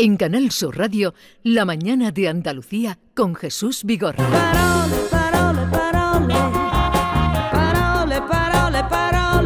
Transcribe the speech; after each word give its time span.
En 0.00 0.16
Canal 0.16 0.52
Sur 0.52 0.78
Radio, 0.78 1.12
La 1.42 1.64
mañana 1.64 2.12
de 2.12 2.28
Andalucía 2.28 3.00
con 3.16 3.34
Jesús 3.34 3.82
Vigorra. 3.82 4.24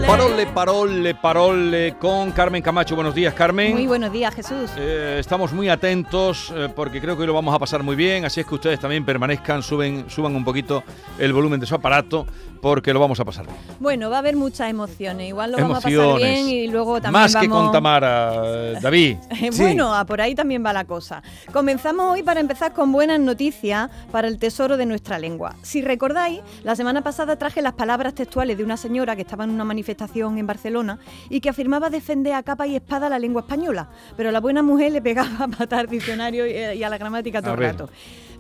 Parole, 0.05 0.47
parole, 0.47 1.15
parole 1.15 1.95
con 1.99 2.33
Carmen 2.33 2.61
Camacho. 2.61 2.95
Buenos 2.95 3.15
días, 3.15 3.33
Carmen. 3.33 3.73
Muy 3.73 3.87
buenos 3.87 4.13
días, 4.13 4.35
Jesús. 4.35 4.71
Eh, 4.77 5.17
estamos 5.19 5.55
muy 5.55 5.71
atentos 5.71 6.53
eh, 6.55 6.69
porque 6.77 7.01
creo 7.01 7.17
que 7.17 7.23
hoy 7.23 7.29
lo 7.29 7.35
vamos 7.35 7.55
a 7.55 7.59
pasar 7.59 7.83
muy 7.83 7.97
bien, 7.97 8.27
así 8.27 8.41
es 8.41 8.47
que 8.47 8.55
ustedes 8.55 8.79
también 8.79 9.07
permanezcan, 9.07 9.63
suben, 9.63 10.11
suban 10.11 10.37
un 10.37 10.45
poquito 10.45 10.85
el 11.19 11.33
volumen 11.33 11.61
de 11.61 11.67
su 11.67 11.75
aparato 11.75 12.27
porque 12.63 12.93
lo 12.93 13.01
vamos 13.01 13.19
a 13.19 13.25
pasar 13.25 13.45
bien. 13.45 13.59
Bueno, 13.81 14.09
va 14.09 14.17
a 14.17 14.19
haber 14.21 14.37
muchas 14.37 14.71
emociones, 14.71 15.29
igual 15.29 15.51
lo 15.51 15.59
vamos 15.59 15.79
a 15.79 15.81
pasar 15.81 16.17
bien 16.17 16.49
y 16.49 16.69
luego 16.69 17.01
también 17.01 17.13
Más 17.21 17.35
vamos... 17.35 17.45
que 17.45 17.51
con 17.51 17.73
Tamara, 17.73 18.33
eh, 18.45 18.79
David. 18.81 19.17
bueno, 19.57 19.93
a 19.93 20.07
por 20.07 20.21
ahí 20.21 20.37
también 20.37 20.65
va 20.65 20.73
la 20.73 20.85
cosa. 20.85 21.25
Comenzamos 21.53 22.13
hoy 22.13 22.23
para 22.23 22.39
empezar 22.39 22.73
con 22.73 22.93
buenas 22.93 23.19
noticias 23.19 23.91
para 24.13 24.29
el 24.29 24.39
tesoro 24.39 24.77
de 24.77 24.87
nuestra 24.87 25.19
lengua. 25.19 25.57
Si 25.63 25.83
recordáis, 25.83 26.41
la 26.63 26.77
semana 26.77 27.03
pasada 27.03 27.35
traje 27.35 27.63
las 27.63 27.73
palabras 27.73 28.15
textuales 28.15 28.57
de 28.57 28.63
una 28.63 28.77
señora 28.77 29.17
que 29.17 29.23
estaba 29.23 29.43
en 29.43 29.51
una 29.51 29.65
manifestación 29.65 30.39
en 30.39 30.47
Barcelona 30.47 31.01
y 31.29 31.41
que 31.41 31.49
afirmaba 31.49 31.91
defender 31.91 32.35
a 32.35 32.45
capa 32.45 32.69
y 32.69 32.77
espada 32.77 33.09
la 33.09 33.19
lengua 33.19 33.41
española, 33.43 33.89
pero 34.17 34.31
la 34.31 34.39
buena 34.39 34.63
mujer 34.63 34.93
le 34.93 35.03
pegaba 35.03 35.31
a 35.41 35.47
matar 35.49 35.89
diccionario 35.89 36.47
y 36.47 36.81
a 36.81 36.89
la 36.89 36.97
gramática 36.97 37.43
todo 37.43 37.55
el 37.55 37.59
rato. 37.61 37.89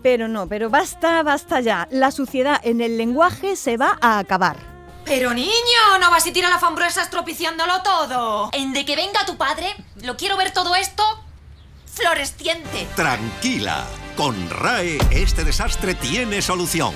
Pero 0.02 0.28
no, 0.28 0.46
pero 0.48 0.68
basta, 0.68 1.22
basta 1.22 1.60
ya. 1.60 1.86
La 1.90 2.10
suciedad 2.10 2.60
en 2.64 2.80
el 2.80 2.98
lenguaje 2.98 3.56
se 3.56 3.76
va 3.76 3.98
a 4.00 4.18
acabar. 4.18 4.56
Pero 5.04 5.34
niño, 5.34 5.50
no 6.00 6.10
vas 6.10 6.26
a 6.26 6.32
tirar 6.32 6.50
la 6.50 6.58
fambruesa 6.58 7.02
estropiciándolo 7.02 7.82
todo. 7.82 8.50
En 8.52 8.72
de 8.72 8.84
que 8.84 8.96
venga 8.96 9.26
tu 9.26 9.36
padre, 9.36 9.74
lo 10.02 10.16
quiero 10.16 10.36
ver 10.36 10.52
todo 10.52 10.74
esto 10.74 11.02
floresciente. 11.86 12.86
Tranquila, 12.96 13.84
con 14.16 14.48
RAE 14.50 14.98
este 15.10 15.44
desastre 15.44 15.94
tiene 15.94 16.40
solución. 16.40 16.94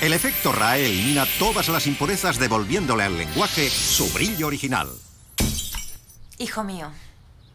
El 0.00 0.12
efecto 0.12 0.52
RAE 0.52 0.86
elimina 0.86 1.24
todas 1.38 1.68
las 1.68 1.86
impurezas 1.86 2.38
devolviéndole 2.38 3.04
al 3.04 3.16
lenguaje 3.16 3.70
su 3.70 4.12
brillo 4.12 4.46
original. 4.46 4.88
Hijo 6.38 6.64
mío, 6.64 6.90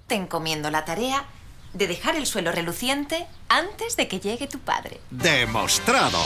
te 0.08 0.16
encomiendo 0.16 0.72
la 0.72 0.86
tarea 0.86 1.25
de 1.73 1.88
dejar 1.88 2.16
el 2.16 2.25
suelo 2.25 2.52
reluciente 2.52 3.25
antes 3.50 3.95
de 3.97 4.08
que 4.08 4.19
llegue 4.19 4.47
tu 4.47 4.59
padre. 4.59 5.00
Demostrado. 5.09 6.19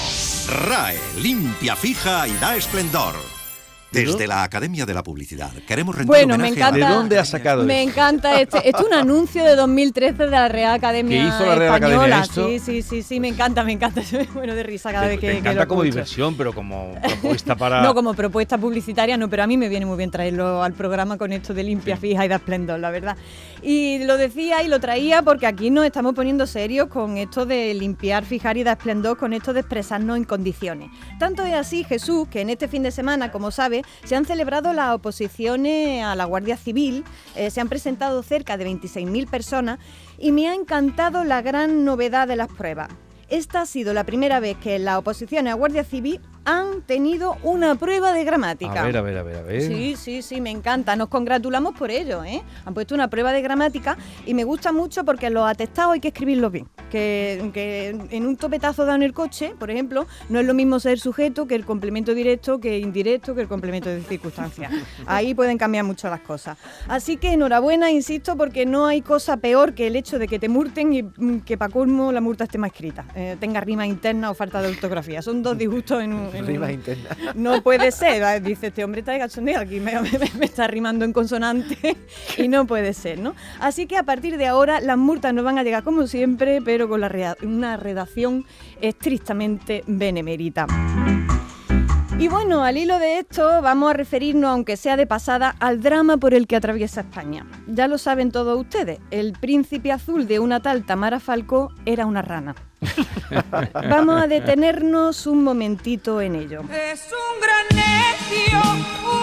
RAE 0.48 1.00
limpia, 1.18 1.76
fija 1.76 2.28
y 2.28 2.34
da 2.38 2.56
esplendor. 2.56 3.16
Desde 3.96 4.28
la 4.28 4.44
Academia 4.44 4.86
de 4.86 4.94
la 4.94 5.04
Publicidad 5.04 5.52
queremos 5.68 5.96
rendir 5.96 6.08
bueno, 6.08 6.36
homenaje 6.36 6.52
me 6.54 6.58
encanta, 6.60 6.88
¿De 6.90 6.94
dónde 6.96 7.20
has 7.20 7.30
sacado 7.30 7.64
Me 7.64 7.82
esto? 7.84 7.92
encanta 7.92 8.40
este. 8.42 8.58
Esto 8.68 8.80
es 8.82 8.86
un 8.88 8.94
anuncio 8.94 9.44
de 9.44 9.56
2013 9.56 10.24
de 10.26 10.30
la 10.30 10.48
Real 10.48 10.74
Academia 10.74 11.18
¿Que 11.22 11.28
hizo 11.28 11.46
la 11.46 11.56
Real 11.56 11.74
Española. 11.76 11.96
Academia 12.18 12.22
esto? 12.24 12.48
Sí, 12.50 12.60
sí, 12.60 12.82
sí, 12.82 13.02
sí, 13.04 13.20
me 13.20 13.28
encanta, 13.30 13.64
me 13.64 13.72
encanta. 13.72 14.04
Soy 14.06 14.26
bueno 14.34 14.54
de 14.56 14.64
risa 14.64 14.92
cada 14.92 15.04
Te- 15.04 15.10
vez 15.12 15.20
que, 15.20 15.28
que 15.28 15.38
encanta 15.40 15.62
lo 15.62 15.68
como 15.68 15.84
escucho. 15.84 15.96
diversión, 15.96 16.36
pero 16.36 16.54
como 16.54 16.94
propuesta 17.02 17.56
para... 17.58 17.82
No 17.82 17.94
como 17.94 18.14
propuesta 18.14 18.58
publicitaria, 18.58 19.18
no, 19.18 19.30
pero 19.30 19.44
a 19.44 19.48
mí 19.48 19.58
me 19.58 19.70
viene 19.70 19.86
muy 19.86 19.98
bien 19.98 20.12
traerlo 20.12 20.62
al 20.64 20.74
programa 20.74 21.18
con 21.18 21.32
esto 21.32 21.54
de 21.54 21.64
limpia, 21.64 21.98
fija 21.98 22.26
y 22.26 22.28
de 22.28 22.36
esplendor, 22.36 22.80
la 22.80 22.92
verdad. 22.92 23.16
Y 23.62 24.04
lo 24.04 24.18
decía 24.18 24.62
y 24.64 24.68
lo 24.68 24.80
traía 24.80 25.22
porque 25.22 25.48
aquí 25.48 25.70
nos 25.70 25.86
estamos 25.86 26.14
poniendo 26.14 26.46
serios 26.48 26.88
con 26.88 27.18
esto 27.18 27.46
de 27.46 27.74
limpiar, 27.74 28.26
fijar 28.26 28.58
y 28.58 28.64
dar 28.64 28.78
esplendor, 28.78 29.18
con 29.18 29.34
esto 29.34 29.54
de 29.54 29.62
expresarnos 29.62 30.18
en 30.18 30.24
condiciones. 30.26 30.90
Tanto 31.20 31.44
es 31.46 31.54
así, 31.54 31.84
Jesús, 31.84 32.28
que 32.28 32.42
en 32.42 32.50
este 32.50 32.68
fin 32.68 32.84
de 32.84 32.92
semana, 32.92 33.32
como 33.32 33.52
sabe, 33.52 33.84
se 34.04 34.16
han 34.16 34.26
celebrado 34.26 34.74
las 34.74 34.94
oposiciones 34.94 36.04
a 36.04 36.16
la 36.16 36.26
Guardia 36.26 36.58
Civil, 36.58 37.04
eh, 37.36 37.50
se 37.50 37.62
han 37.62 37.70
presentado 37.70 38.22
cerca 38.24 38.58
de 38.58 38.68
26.000 38.68 39.30
personas 39.30 39.80
y 40.18 40.32
me 40.32 40.48
ha 40.50 40.54
encantado 40.54 41.24
la 41.24 41.42
gran 41.42 41.86
novedad 41.86 42.28
de 42.28 42.36
las 42.36 42.48
pruebas. 42.48 42.90
Esta 43.30 43.62
ha 43.62 43.66
sido 43.66 43.94
la 43.94 44.04
primera 44.04 44.40
vez 44.40 44.58
que 44.58 44.78
las 44.78 44.98
oposiciones 44.98 45.52
a 45.52 45.56
Guardia 45.56 45.84
Civil 45.84 46.22
han 46.46 46.82
tenido 46.84 47.38
una 47.44 47.76
prueba 47.76 48.14
de 48.14 48.24
gramática. 48.24 48.82
A 48.82 48.86
ver, 48.86 48.98
a 48.98 49.02
ver, 49.02 49.18
a 49.18 49.24
ver, 49.24 49.36
a 49.38 49.42
ver. 49.42 49.62
Sí, 49.62 49.96
sí, 49.98 50.22
sí, 50.22 50.42
me 50.42 50.52
encanta. 50.52 50.96
Nos 50.96 51.10
congratulamos 51.10 51.74
por 51.78 51.92
ello, 51.92 52.24
¿eh? 52.24 52.42
Han 52.66 52.74
puesto 52.74 52.96
una 52.96 53.10
prueba 53.10 53.34
de 53.34 53.42
gramática 53.42 53.98
y 54.26 54.34
me 54.34 54.44
gusta 54.44 54.72
mucho 54.72 55.04
porque 55.04 55.30
los 55.30 55.48
atestados 55.48 55.94
hay 55.94 56.00
que 56.00 56.10
escribirlos 56.10 56.52
bien. 56.52 56.68
Que, 56.92 57.50
que 57.54 57.90
en 58.12 58.26
un 58.26 58.38
topetazo 58.38 58.86
dado 58.86 58.96
en 58.96 59.04
el 59.04 59.12
coche, 59.14 59.54
por 59.58 59.70
ejemplo, 59.72 60.08
no 60.30 60.40
es 60.40 60.46
lo 60.46 60.54
mismo 60.54 60.80
ser 60.80 61.00
sujeto 61.00 61.48
que 61.48 61.56
el 61.56 61.66
complemento 61.66 62.14
directo, 62.14 62.60
que 62.60 62.78
indirecto, 62.80 63.36
que 63.36 63.42
el 63.42 63.48
complemento 63.48 63.90
de 63.90 64.02
circunstancias. 64.04 64.72
Ahí 65.06 65.34
pueden 65.34 65.58
cambiar 65.58 65.84
mucho 65.84 66.10
las 66.10 66.22
cosas. 66.22 66.58
Así 66.88 67.18
que 67.18 67.34
enhorabuena, 67.34 67.92
insisto, 67.92 68.38
porque 68.38 68.66
no 68.66 68.86
hay 68.86 69.02
cosa 69.02 69.38
peor 69.38 69.74
que 69.74 69.88
el 69.88 69.96
hecho 69.96 70.20
de 70.20 70.28
que 70.28 70.40
te 70.40 70.48
multen 70.48 70.94
y 70.94 71.04
mm, 71.04 71.40
que 71.40 71.58
para 71.58 71.72
colmo 71.74 72.12
la 72.12 72.22
multa 72.22 72.44
esté 72.44 72.58
mal 72.58 72.70
escrita. 72.70 73.06
eh, 73.16 73.36
tenga 73.40 73.60
rima 73.62 73.86
interna 73.88 74.30
o 74.30 74.34
falta 74.34 74.62
de 74.62 74.70
ortografía. 74.70 75.22
Son 75.22 75.42
dos 75.42 75.58
disgustos 75.58 76.04
en 76.04 76.14
un... 76.14 76.35
Rimas 76.42 76.72
internas. 76.72 77.18
no 77.36 77.62
puede 77.62 77.92
ser. 77.92 78.22
Va, 78.24 78.40
Dice, 78.40 78.68
este 78.68 78.84
hombre 78.84 79.00
está 79.02 79.12
de 79.14 79.20
cachondeo, 79.20 79.60
aquí 79.60 79.80
me, 79.80 80.00
me- 80.02 80.10
me 80.38 80.46
está 80.46 80.68
rimando 80.68 81.06
en 81.06 81.14
consonante 81.14 81.96
y 82.38 82.48
no 82.48 82.66
puede 82.66 82.94
ser, 82.94 83.20
¿no? 83.20 83.36
Así 83.60 83.86
que 83.88 83.98
a 83.98 84.04
partir 84.04 84.38
de 84.38 84.48
ahora 84.48 84.82
las 84.82 84.98
multas 84.98 85.34
nos 85.34 85.44
van 85.46 85.58
a 85.58 85.64
llegar 85.64 85.84
como 85.84 86.08
siempre, 86.08 86.62
pero 86.62 86.88
con 86.90 87.02
la 87.02 87.36
una 87.42 87.78
redacción 87.78 88.46
estrictamente 88.82 89.84
benemérita. 89.88 90.68
Y 92.18 92.30
bueno, 92.30 92.64
al 92.64 92.78
hilo 92.78 92.98
de 92.98 93.20
esto 93.20 93.62
vamos 93.62 93.90
a 93.90 93.94
referirnos, 93.94 94.50
aunque 94.50 94.78
sea 94.78 94.96
de 94.96 95.06
pasada, 95.06 95.54
al 95.60 95.82
drama 95.82 96.16
por 96.16 96.34
el 96.34 96.48
que 96.48 96.56
atraviesa 96.56 97.02
España. 97.02 97.46
Ya 97.68 97.90
lo 97.90 97.98
saben 97.98 98.32
todos 98.32 98.58
ustedes, 98.58 99.00
el 99.12 99.34
príncipe 99.34 99.92
azul 99.92 100.26
de 100.26 100.40
una 100.40 100.62
tal 100.62 100.86
Tamara 100.86 101.20
Falcó 101.20 101.74
era 101.86 102.06
una 102.06 102.22
rana. 102.22 102.56
Vamos 103.74 104.22
a 104.22 104.28
detenernos 104.28 105.28
un 105.28 105.44
momentito 105.44 106.22
en 106.22 106.36
ello. 106.36 106.62
Es 106.92 107.10
un 107.12 107.42
gran 107.42 107.84
necio, 107.84 109.15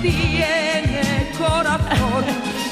tiene 0.00 1.30
corazón. 1.38 2.24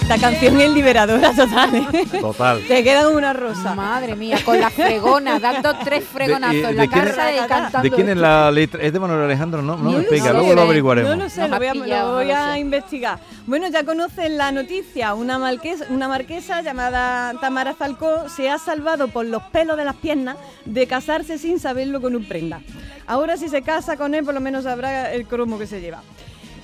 Esta 0.02 0.18
canción 0.26 0.58
es 0.58 0.70
liberadora 0.70 1.32
total, 1.34 1.74
¿eh? 1.74 2.06
Total. 2.18 2.62
Te 2.66 2.82
queda 2.82 3.10
una 3.10 3.34
rosa. 3.34 3.74
Madre 3.74 4.16
mía, 4.16 4.38
con 4.42 4.58
la 4.58 4.70
fregona, 4.70 5.38
dando 5.38 5.74
tres 5.84 6.02
fregonazos 6.02 6.54
De- 6.62 6.68
en 6.70 6.76
la 6.78 6.86
casa 6.88 7.30
y 7.30 7.36
cantando. 7.46 7.80
¿De 7.82 7.90
quién 7.90 8.08
es 8.08 8.16
la 8.16 8.50
letra? 8.50 8.82
¿Es 8.82 8.90
de 8.94 9.00
Manuel 9.00 9.20
Alejandro? 9.24 9.60
No, 9.60 9.76
no, 9.76 9.90
No 9.90 9.98
me 9.98 10.04
sé. 10.04 10.32
luego 10.32 10.54
lo 10.54 10.62
averiguaremos. 10.62 11.14
No 11.14 11.24
lo 11.24 11.28
sé, 11.28 11.46
lo 11.46 11.58
voy 11.58 11.66
a, 11.66 11.74
lo 11.74 11.84
no 11.84 12.24
lo 12.24 12.34
a 12.34 12.58
investigar. 12.58 13.18
Bueno, 13.46 13.68
ya 13.68 13.84
conocen 13.84 14.38
la 14.38 14.50
noticia. 14.50 15.12
Una, 15.12 15.38
marquesa, 15.38 15.84
una 15.90 16.08
marquesa 16.08 16.62
llamada 16.62 17.34
Tamara 17.38 17.74
Falcó 17.74 18.30
se 18.30 18.48
ha 18.48 18.56
salvado 18.58 19.08
por 19.08 19.26
los 19.26 19.42
pelos 19.44 19.76
de 19.76 19.84
las 19.84 19.96
piernas 19.96 20.36
de 20.64 20.86
casarse 20.86 21.36
sin 21.36 21.60
saberlo 21.60 22.00
con 22.00 22.16
un 22.16 22.24
prenda. 22.26 22.62
Ahora 23.06 23.36
si 23.36 23.50
se 23.50 23.60
casa 23.60 23.98
con 23.98 24.14
él, 24.14 24.24
por 24.24 24.32
lo 24.32 24.40
menos 24.40 24.64
sabrá 24.64 25.12
el 25.12 25.26
cromo 25.26 25.58
que 25.58 25.66
se 25.66 25.82
lleva. 25.82 26.00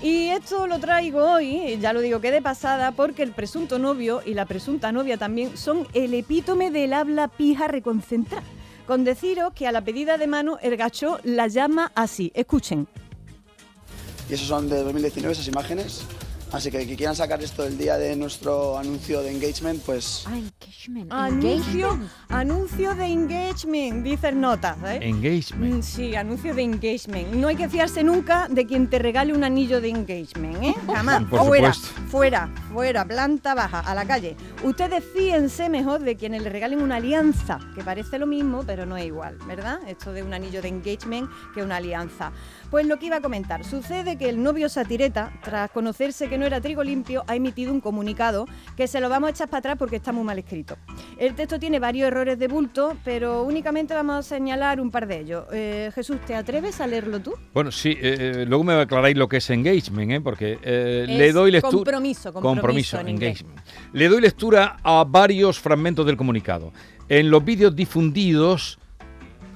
Y 0.05 0.29
esto 0.29 0.67
lo 0.67 0.79
traigo 0.81 1.33
hoy, 1.33 1.79
ya 1.81 1.95
lo 1.95 2.03
digo 2.03 2.21
que 2.21 2.31
de 2.31 2.43
pasada, 2.43 2.93
porque 2.93 3.23
el 3.23 3.33
presunto 3.33 3.79
novio 3.79 4.21
y 4.23 4.35
la 4.35 4.45
presunta 4.45 4.93
novia 4.93 5.17
también 5.17 5.57
son 5.57 5.89
el 5.95 6.13
epítome 6.13 6.71
del 6.71 6.93
habla 6.93 7.29
pija 7.29 7.69
reconcentrada. 7.69 8.45
Con 8.87 9.05
deciros 9.05 9.55
que 9.55 9.67
a 9.67 9.73
la 9.73 9.81
pedida 9.81 10.19
de 10.19 10.27
mano 10.27 10.59
el 10.61 10.77
gacho 10.77 11.21
la 11.23 11.47
llama 11.47 11.91
así. 11.95 12.31
Escuchen. 12.35 12.87
Y 14.29 14.35
esos 14.35 14.47
son 14.47 14.69
de 14.69 14.83
2019, 14.83 15.33
esas 15.33 15.49
imágenes. 15.49 16.05
Así 16.55 16.71
que 16.71 16.87
que 16.87 16.95
quieran 16.95 17.17
sacar 17.17 17.43
esto 17.43 17.65
el 17.67 17.77
día 17.77 17.97
de 17.99 18.15
nuestro 18.15 18.79
anuncio 18.79 19.23
de 19.23 19.33
engagement, 19.33 19.83
pues 19.85 20.25
Ah, 20.29 20.37
engagement. 20.39 21.13
Anuncio, 21.13 21.89
engagement. 21.91 22.11
anuncio 22.29 22.95
de 22.95 23.07
engagement, 23.07 24.05
dicen 24.05 24.41
notas, 24.41 24.77
¿eh? 24.87 24.99
Engagement. 25.03 25.75
Mm, 25.79 25.83
Sí, 25.83 26.15
anuncio 26.15 26.55
de 26.55 26.63
engagement. 26.63 27.33
No 27.35 27.49
hay 27.49 27.57
que 27.57 27.69
fiarse 27.69 28.05
nunca 28.05 28.47
de 28.49 28.67
quien 28.67 28.89
te 28.89 29.01
regale 29.01 29.33
un 29.33 29.43
anillo 29.43 29.81
de 29.81 29.89
engagement, 29.89 30.63
¿eh? 30.63 30.75
Jamás. 30.87 31.25
Por 31.25 31.45
fuera, 31.45 31.73
supuesto. 31.73 32.03
fuera, 32.09 32.49
fuera, 32.73 33.05
planta 33.05 33.55
baja, 33.57 33.81
a 33.81 33.93
la 33.93 34.05
calle. 34.05 34.37
Ustedes 34.63 35.03
fíense 35.13 35.69
mejor 35.69 36.03
de 36.03 36.15
quienes 36.15 36.43
le 36.45 36.51
regalen 36.51 36.81
una 36.81 36.97
alianza, 36.97 37.59
que 37.75 37.83
parece 37.83 38.17
lo 38.21 38.27
mismo, 38.29 38.63
pero 38.65 38.87
no 38.87 38.97
es 38.97 39.07
igual, 39.07 39.37
¿verdad? 39.49 39.81
Esto 39.89 40.13
de 40.13 40.23
un 40.23 40.33
anillo 40.33 40.63
de 40.63 40.69
engagement 40.69 41.29
que 41.53 41.65
una 41.65 41.77
alianza. 41.79 42.31
Pues 42.71 42.87
lo 42.87 42.97
que 42.99 43.07
iba 43.07 43.17
a 43.17 43.21
comentar, 43.21 43.65
sucede 43.65 44.17
que 44.17 44.29
el 44.29 44.41
novio 44.41 44.69
Satireta, 44.69 45.33
tras 45.43 45.71
conocerse 45.73 46.29
que 46.29 46.39
no 46.39 46.44
era 46.47 46.61
trigo 46.61 46.83
limpio, 46.85 47.25
ha 47.27 47.37
emitido 47.37 47.73
un 47.73 47.81
comunicado 47.81 48.47
que 48.77 48.87
se 48.87 49.01
lo 49.01 49.09
vamos 49.09 49.29
a 49.29 49.31
echar 49.31 49.49
para 49.49 49.59
atrás 49.61 49.77
porque 49.79 49.97
está 49.97 50.13
muy 50.13 50.25
mal 50.25 50.39
escrito. 50.39 50.77
El 51.19 51.35
texto 51.35 51.59
tiene 51.59 51.79
varios 51.79 52.09
errores 52.09 52.39
de 52.39 52.49
bulto, 52.49 52.97
pero 53.05 53.43
únicamente 53.43 53.95
vamos 53.95 54.17
a 54.17 54.23
señalar 54.23 54.81
un 54.81 54.91
par 54.91 55.07
de 55.07 55.21
ellos. 55.21 55.45
Eh, 55.53 55.91
Jesús, 55.95 56.19
¿te 56.27 56.35
atreves 56.35 56.81
a 56.81 56.87
leerlo 56.87 57.21
tú? 57.21 57.35
Bueno, 57.53 57.71
sí, 57.71 57.91
eh, 57.91 57.99
eh, 58.43 58.45
luego 58.47 58.65
me 58.65 58.75
aclaráis 58.75 59.17
lo 59.17 59.29
que 59.29 59.39
es 59.39 59.51
engagement, 59.51 60.11
¿eh? 60.13 60.21
porque 60.21 60.59
eh, 60.63 61.07
Es 61.09 61.17
le 61.19 61.33
doy 61.33 61.51
lectura. 61.51 61.73
compromiso, 61.77 62.33
compromiso 62.33 62.99
en 63.01 63.09
inglés. 63.09 63.41
engagement. 63.41 63.67
Le 63.93 64.09
doy 64.09 64.21
lectura 64.21 64.77
a 64.83 65.05
varios 65.05 65.59
fragmentos 65.59 66.05
del 66.07 66.17
comunicado. 66.17 66.73
En 67.09 67.31
los 67.31 67.45
vídeos 67.45 67.75
difundidos 67.77 68.79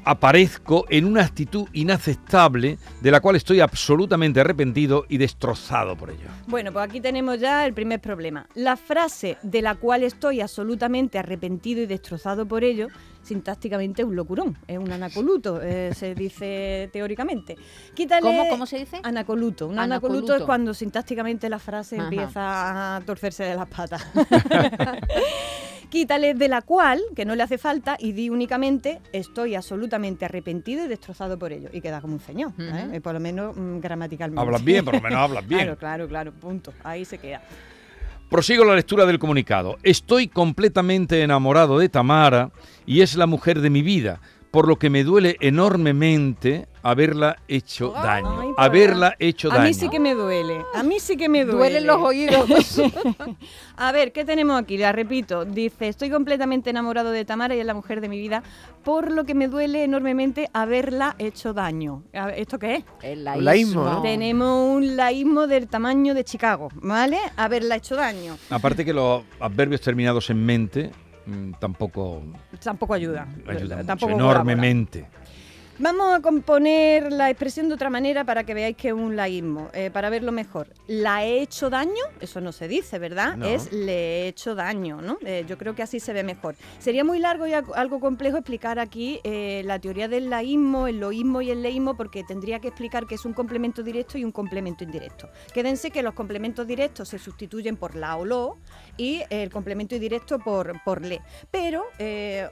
aparezco 0.08 0.86
en 0.88 1.04
una 1.04 1.22
actitud 1.22 1.68
inaceptable 1.74 2.78
de 3.02 3.10
la 3.10 3.20
cual 3.20 3.36
estoy 3.36 3.60
absolutamente 3.60 4.40
arrepentido 4.40 5.04
y 5.08 5.18
destrozado 5.18 5.96
por 5.96 6.08
ello. 6.10 6.28
Bueno, 6.46 6.72
pues 6.72 6.88
aquí 6.88 7.00
tenemos 7.00 7.38
ya 7.38 7.66
el 7.66 7.74
primer 7.74 8.00
problema. 8.00 8.46
La 8.54 8.76
frase 8.76 9.36
de 9.42 9.60
la 9.60 9.74
cual 9.74 10.02
estoy 10.04 10.40
absolutamente 10.40 11.18
arrepentido 11.18 11.82
y 11.82 11.86
destrozado 11.86 12.46
por 12.46 12.64
ello, 12.64 12.88
sintácticamente 13.22 14.00
es 14.00 14.08
un 14.08 14.16
locurón, 14.16 14.56
es 14.66 14.78
un 14.78 14.90
anacoluto, 14.90 15.60
eh, 15.62 15.92
se 15.94 16.14
dice 16.14 16.88
teóricamente. 16.90 17.56
Quítale 17.94 18.22
¿Cómo- 18.22 18.48
cómo 18.48 18.64
se 18.64 18.78
dice? 18.78 19.00
Anacoluto. 19.02 19.66
Un 19.66 19.78
anacoluto, 19.78 20.14
Anacoluto. 20.16 20.36
es 20.36 20.42
cuando 20.44 20.72
sintácticamente 20.72 21.50
la 21.50 21.58
frase 21.58 21.96
Ajá. 21.96 22.04
empieza 22.04 22.96
a 22.96 23.00
torcerse 23.02 23.44
de 23.44 23.54
las 23.56 23.68
patas. 23.68 24.06
Quítale 25.90 26.34
de 26.34 26.48
la 26.48 26.62
cual, 26.62 27.00
que 27.16 27.24
no 27.24 27.34
le 27.34 27.42
hace 27.42 27.56
falta, 27.56 27.96
y 27.98 28.12
di 28.12 28.28
únicamente 28.28 29.00
estoy 29.12 29.54
absolutamente 29.54 30.26
arrepentido 30.26 30.84
y 30.84 30.88
destrozado 30.88 31.38
por 31.38 31.52
ello. 31.52 31.70
Y 31.72 31.80
queda 31.80 32.00
como 32.00 32.14
un 32.14 32.20
señor, 32.20 32.52
¿eh? 32.58 32.88
Eh, 32.92 33.00
por 33.00 33.14
lo 33.14 33.20
menos 33.20 33.56
mm, 33.56 33.80
gramaticalmente. 33.80 34.40
Hablas 34.40 34.62
bien, 34.62 34.84
por 34.84 34.94
lo 34.94 35.00
menos 35.00 35.18
hablas 35.18 35.46
bien. 35.46 35.58
Claro, 35.58 35.78
claro, 35.78 36.08
claro, 36.08 36.32
punto. 36.32 36.72
Ahí 36.84 37.04
se 37.04 37.18
queda. 37.18 37.42
Prosigo 38.28 38.64
la 38.64 38.74
lectura 38.74 39.06
del 39.06 39.18
comunicado. 39.18 39.78
Estoy 39.82 40.28
completamente 40.28 41.22
enamorado 41.22 41.78
de 41.78 41.88
Tamara 41.88 42.50
y 42.84 43.00
es 43.00 43.16
la 43.16 43.26
mujer 43.26 43.60
de 43.60 43.70
mi 43.70 43.80
vida, 43.80 44.20
por 44.50 44.66
lo 44.66 44.76
que 44.76 44.90
me 44.90 45.04
duele 45.04 45.36
enormemente 45.40 46.66
haberla 46.82 47.36
hecho 47.48 47.90
daño. 47.90 48.40
Ay, 48.40 48.48
Haberla 48.56 49.14
hecho 49.18 49.50
A 49.52 49.56
daño. 49.56 49.68
mí 49.68 49.74
sí 49.74 49.88
que 49.90 50.00
me 50.00 50.14
duele. 50.14 50.64
A 50.74 50.82
mí 50.82 51.00
sí 51.00 51.16
que 51.16 51.28
me 51.28 51.44
duele. 51.44 51.58
Duelen 51.58 51.86
los 51.86 51.98
oídos. 52.00 52.48
A 53.76 53.92
ver, 53.92 54.12
¿qué 54.12 54.24
tenemos 54.24 54.58
aquí? 54.60 54.78
La 54.78 54.92
repito. 54.92 55.44
Dice, 55.44 55.88
estoy 55.88 56.10
completamente 56.10 56.70
enamorado 56.70 57.10
de 57.10 57.24
Tamara 57.24 57.54
y 57.54 57.60
es 57.60 57.66
la 57.66 57.74
mujer 57.74 58.00
de 58.00 58.08
mi 58.08 58.18
vida, 58.18 58.42
por 58.84 59.12
lo 59.12 59.24
que 59.24 59.34
me 59.34 59.48
duele 59.48 59.84
enormemente 59.84 60.48
haberla 60.52 61.14
hecho 61.18 61.52
daño. 61.52 62.04
A 62.14 62.26
ver, 62.26 62.38
¿Esto 62.38 62.58
qué 62.58 62.76
es? 62.76 62.84
El 63.02 63.24
laísmo, 63.24 63.84
¿no? 63.84 64.02
Tenemos 64.02 64.74
un 64.76 64.96
laísmo 64.96 65.46
del 65.46 65.68
tamaño 65.68 66.14
de 66.14 66.24
Chicago, 66.24 66.70
¿vale? 66.74 67.18
Haberla 67.36 67.76
hecho 67.76 67.96
daño. 67.96 68.36
Aparte 68.50 68.84
que 68.84 68.92
los 68.94 69.22
adverbios 69.40 69.80
terminados 69.80 70.30
en 70.30 70.44
mente 70.44 70.90
tampoco 71.58 72.22
Tampoco 72.62 72.94
ayuda. 72.94 73.26
ayudan 73.46 73.78
mucho, 73.78 73.86
Tampoco 73.86 74.12
colabora. 74.12 74.34
enormemente. 74.40 75.08
Vamos 75.80 76.12
a 76.12 76.20
componer 76.20 77.12
la 77.12 77.30
expresión 77.30 77.68
de 77.68 77.74
otra 77.74 77.88
manera 77.88 78.24
para 78.24 78.42
que 78.42 78.52
veáis 78.52 78.76
que 78.76 78.88
es 78.88 78.94
un 78.94 79.14
laísmo, 79.14 79.68
eh, 79.72 79.90
para 79.92 80.10
verlo 80.10 80.32
mejor. 80.32 80.66
¿La 80.88 81.24
he 81.24 81.40
hecho 81.40 81.70
daño? 81.70 81.92
Eso 82.20 82.40
no 82.40 82.50
se 82.50 82.66
dice, 82.66 82.98
¿verdad? 82.98 83.36
No. 83.36 83.46
Es 83.46 83.72
le 83.72 84.24
he 84.24 84.26
hecho 84.28 84.56
daño, 84.56 85.00
¿no? 85.00 85.18
Eh, 85.24 85.44
yo 85.46 85.56
creo 85.56 85.76
que 85.76 85.84
así 85.84 86.00
se 86.00 86.12
ve 86.12 86.24
mejor. 86.24 86.56
Sería 86.80 87.04
muy 87.04 87.20
largo 87.20 87.46
y 87.46 87.52
algo- 87.52 88.00
complejo 88.00 88.38
explicar 88.38 88.80
aquí 88.80 89.20
eh, 89.22 89.62
la 89.66 89.78
teoría 89.78 90.08
del 90.08 90.30
laísmo, 90.30 90.88
el 90.88 90.98
loísmo 90.98 91.42
y 91.42 91.52
el 91.52 91.62
leísmo, 91.62 91.96
porque 91.96 92.24
tendría 92.24 92.58
que 92.58 92.66
explicar 92.68 93.06
que 93.06 93.14
es 93.14 93.24
un 93.24 93.32
complemento 93.32 93.84
directo 93.84 94.18
y 94.18 94.24
un 94.24 94.32
complemento 94.32 94.82
indirecto. 94.82 95.28
Quédense 95.54 95.92
que 95.92 96.02
los 96.02 96.14
complementos 96.14 96.66
directos 96.66 97.08
se 97.10 97.20
sustituyen 97.20 97.76
por 97.76 97.94
la 97.94 98.16
o 98.16 98.24
lo 98.24 98.56
y 98.96 99.22
el 99.30 99.48
complemento 99.50 99.94
indirecto 99.94 100.40
por, 100.40 100.82
por 100.84 101.02
le. 101.04 101.20
Pero, 101.52 101.84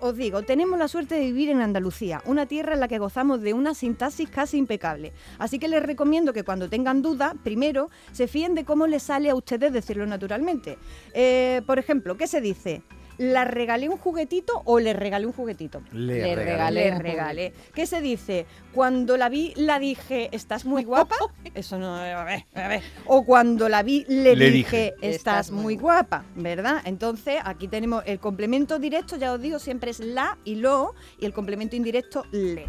os 0.01 0.17
digo, 0.17 0.43
tenemos 0.43 0.79
la 0.79 0.87
suerte 0.87 1.17
de 1.17 1.23
vivir 1.23 1.49
en 1.51 1.61
Andalucía, 1.61 2.23
una 2.25 2.47
tierra 2.47 2.75
en 2.75 2.81
la 2.81 2.87
que 2.87 2.99
gozamos 2.99 3.16
de 3.17 3.55
una 3.55 3.75
sintaxis 3.75 4.29
casi 4.29 4.59
impecable. 4.59 5.13
Así 5.39 5.59
que 5.59 5.69
les 5.69 5.83
recomiendo 5.83 6.35
que 6.35 6.45
cuando 6.45 6.69
tengan 6.69 7.01
dudas, 7.01 7.33
primero 7.43 7.89
se 8.13 8.29
fíen 8.29 8.55
de 8.55 8.65
cómo 8.65 8.87
les 8.87 9.05
sale 9.05 9.31
a 9.31 9.35
ustedes 9.35 9.73
decirlo 9.73 10.05
naturalmente. 10.07 10.77
Eh, 11.15 11.63
por 11.67 11.79
ejemplo, 11.79 12.17
¿qué 12.19 12.27
se 12.27 12.43
dice? 12.43 12.83
¿La 13.19 13.47
regalé 13.47 13.89
un 13.89 13.97
juguetito 13.97 14.61
o 14.67 14.79
le 14.79 14.93
regalé 14.93 15.25
un 15.25 15.33
juguetito? 15.33 15.81
Le, 15.91 16.17
Le 16.21 16.35
regalé. 16.35 16.45
regalé. 16.45 16.91
Le 16.91 16.99
regalé. 16.99 17.53
¿Qué 17.75 17.87
se 17.87 18.03
dice? 18.03 18.45
Cuando 18.75 19.17
la 19.17 19.31
vi, 19.31 19.55
la 19.57 19.79
dije, 19.79 20.29
¿estás 20.33 20.67
muy 20.67 20.85
guapa? 20.85 21.17
Eso 21.55 21.79
no, 21.79 21.97
a 21.97 22.25
ver, 22.25 22.45
a 22.55 22.69
ver. 22.69 22.83
O 23.07 23.25
cuando 23.25 23.71
la 23.71 23.83
vi, 23.83 24.05
le, 24.07 24.37
Le 24.37 24.51
dije, 24.51 24.93
dije, 25.01 25.15
estás 25.15 25.51
muy 25.51 25.77
guapa, 25.77 26.27
¿verdad? 26.35 26.83
Entonces, 26.85 27.37
aquí 27.43 27.69
tenemos 27.69 28.03
el 28.05 28.19
complemento 28.21 28.79
directo, 28.79 29.17
ya 29.17 29.33
os 29.33 29.41
digo, 29.41 29.59
siempre 29.61 29.93
es 29.93 30.01
la 30.01 30.37
y 30.45 30.57
lo, 30.57 30.95
y 31.19 31.25
el 31.25 31.33
complemento 31.33 31.75
indirecto, 31.75 32.27
le. 32.33 32.67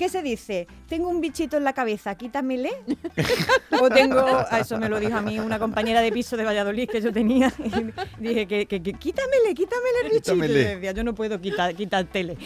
¿Qué 0.00 0.08
se 0.08 0.22
dice? 0.22 0.66
Tengo 0.88 1.10
un 1.10 1.20
bichito 1.20 1.58
en 1.58 1.64
la 1.64 1.74
cabeza, 1.74 2.14
quítamele. 2.14 2.70
o 3.82 3.90
tengo, 3.90 4.18
a 4.18 4.60
eso 4.60 4.78
me 4.78 4.88
lo 4.88 4.98
dijo 4.98 5.14
a 5.14 5.20
mí 5.20 5.38
una 5.38 5.58
compañera 5.58 6.00
de 6.00 6.10
piso 6.10 6.38
de 6.38 6.44
Valladolid 6.44 6.88
que 6.88 7.02
yo 7.02 7.12
tenía. 7.12 7.52
Y 8.18 8.28
dije 8.28 8.46
que, 8.46 8.66
que, 8.66 8.82
que 8.82 8.94
quítamele, 8.94 9.54
quítamele 9.54 9.98
el 10.04 10.08
bichito. 10.08 10.32
Quítamele. 10.32 10.64
decía, 10.76 10.92
yo 10.92 11.04
no 11.04 11.14
puedo 11.14 11.38
quitar, 11.38 11.74
quitártele. 11.74 12.38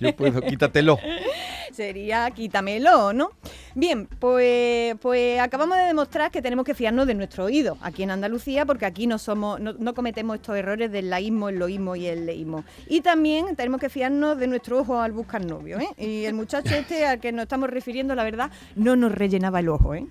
Yo 0.00 0.16
puedo, 0.16 0.40
quítatelo. 0.40 0.98
Sería 1.72 2.30
quítamelo, 2.30 3.12
¿no? 3.12 3.30
Bien, 3.74 4.06
pues, 4.06 4.94
pues 5.00 5.40
acabamos 5.40 5.78
de 5.78 5.84
demostrar 5.84 6.30
que 6.30 6.42
tenemos 6.42 6.66
que 6.66 6.74
fiarnos 6.74 7.06
de 7.06 7.14
nuestro 7.14 7.44
oído 7.44 7.78
aquí 7.80 8.02
en 8.02 8.10
Andalucía, 8.10 8.66
porque 8.66 8.84
aquí 8.84 9.06
no 9.06 9.18
somos, 9.18 9.58
no, 9.58 9.94
cometemos 9.94 10.36
estos 10.36 10.56
errores 10.56 10.92
del 10.92 11.08
laísmo, 11.08 11.48
el 11.48 11.58
loísmo 11.58 11.96
y 11.96 12.06
el 12.06 12.26
leísmo. 12.26 12.64
Y 12.88 13.00
también 13.00 13.56
tenemos 13.56 13.80
que 13.80 13.88
fiarnos 13.88 14.38
de 14.38 14.46
nuestro 14.46 14.80
ojo 14.80 15.00
al 15.00 15.12
buscar 15.12 15.44
novio, 15.44 15.78
¿eh? 15.78 15.88
Y 15.96 16.24
el 16.26 16.34
muchacho 16.34 16.74
este 16.74 17.06
al 17.06 17.20
que 17.20 17.32
nos 17.32 17.44
estamos 17.44 17.70
refiriendo, 17.70 18.14
la 18.14 18.24
verdad, 18.24 18.50
no 18.76 18.94
nos 18.94 19.12
rellenaba 19.12 19.60
el 19.60 19.70
ojo, 19.70 19.94
¿eh? 19.94 20.06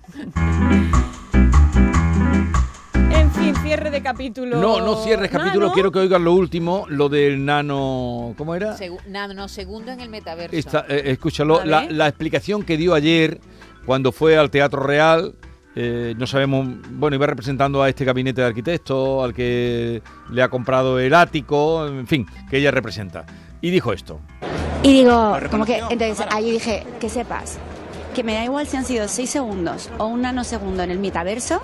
Cierre 3.62 3.90
de 3.90 4.02
capítulo. 4.02 4.60
No, 4.60 4.80
no 4.80 4.96
cierres 4.96 5.30
capítulo, 5.30 5.72
quiero 5.72 5.90
que 5.90 6.00
oigan 6.00 6.24
lo 6.24 6.32
último, 6.32 6.86
lo 6.88 7.08
del 7.08 7.44
nano... 7.44 8.34
¿Cómo 8.36 8.54
era? 8.54 8.76
Segu- 8.76 9.02
nano, 9.06 9.34
no, 9.34 9.48
segundo 9.48 9.92
en 9.92 10.00
el 10.00 10.08
metaverso. 10.08 10.54
Esta, 10.56 10.84
eh, 10.88 11.02
escúchalo, 11.06 11.64
la 11.64 12.08
explicación 12.08 12.62
que 12.62 12.76
dio 12.76 12.94
ayer 12.94 13.40
cuando 13.86 14.12
fue 14.12 14.36
al 14.36 14.50
Teatro 14.50 14.82
Real, 14.82 15.34
eh, 15.74 16.14
no 16.18 16.26
sabemos, 16.26 16.68
bueno, 16.90 17.16
iba 17.16 17.26
representando 17.26 17.82
a 17.82 17.88
este 17.88 18.04
gabinete 18.04 18.40
de 18.42 18.46
arquitectos, 18.46 19.24
al 19.24 19.32
que 19.32 20.02
le 20.30 20.42
ha 20.42 20.48
comprado 20.48 20.98
el 20.98 21.14
ático, 21.14 21.86
en 21.86 22.06
fin, 22.06 22.26
que 22.50 22.58
ella 22.58 22.70
representa. 22.70 23.24
Y 23.60 23.70
dijo 23.70 23.92
esto. 23.92 24.20
Y 24.82 24.92
digo, 24.92 25.36
como 25.50 25.64
que, 25.64 25.78
entonces 25.90 26.26
ahí 26.30 26.50
dije, 26.50 26.84
que 27.00 27.08
sepas, 27.08 27.58
que 28.14 28.22
me 28.22 28.34
da 28.34 28.44
igual 28.44 28.66
si 28.66 28.76
han 28.76 28.84
sido 28.84 29.08
seis 29.08 29.30
segundos 29.30 29.88
o 29.98 30.06
un 30.06 30.22
nanosegundo 30.22 30.82
en 30.82 30.90
el 30.90 30.98
metaverso, 30.98 31.62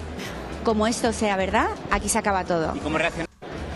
como 0.68 0.86
esto 0.86 1.14
sea 1.14 1.34
verdad, 1.38 1.68
aquí 1.90 2.10
se 2.10 2.18
acaba 2.18 2.44
todo. 2.44 2.74
¿Y 2.76 2.80
cómo 2.80 2.98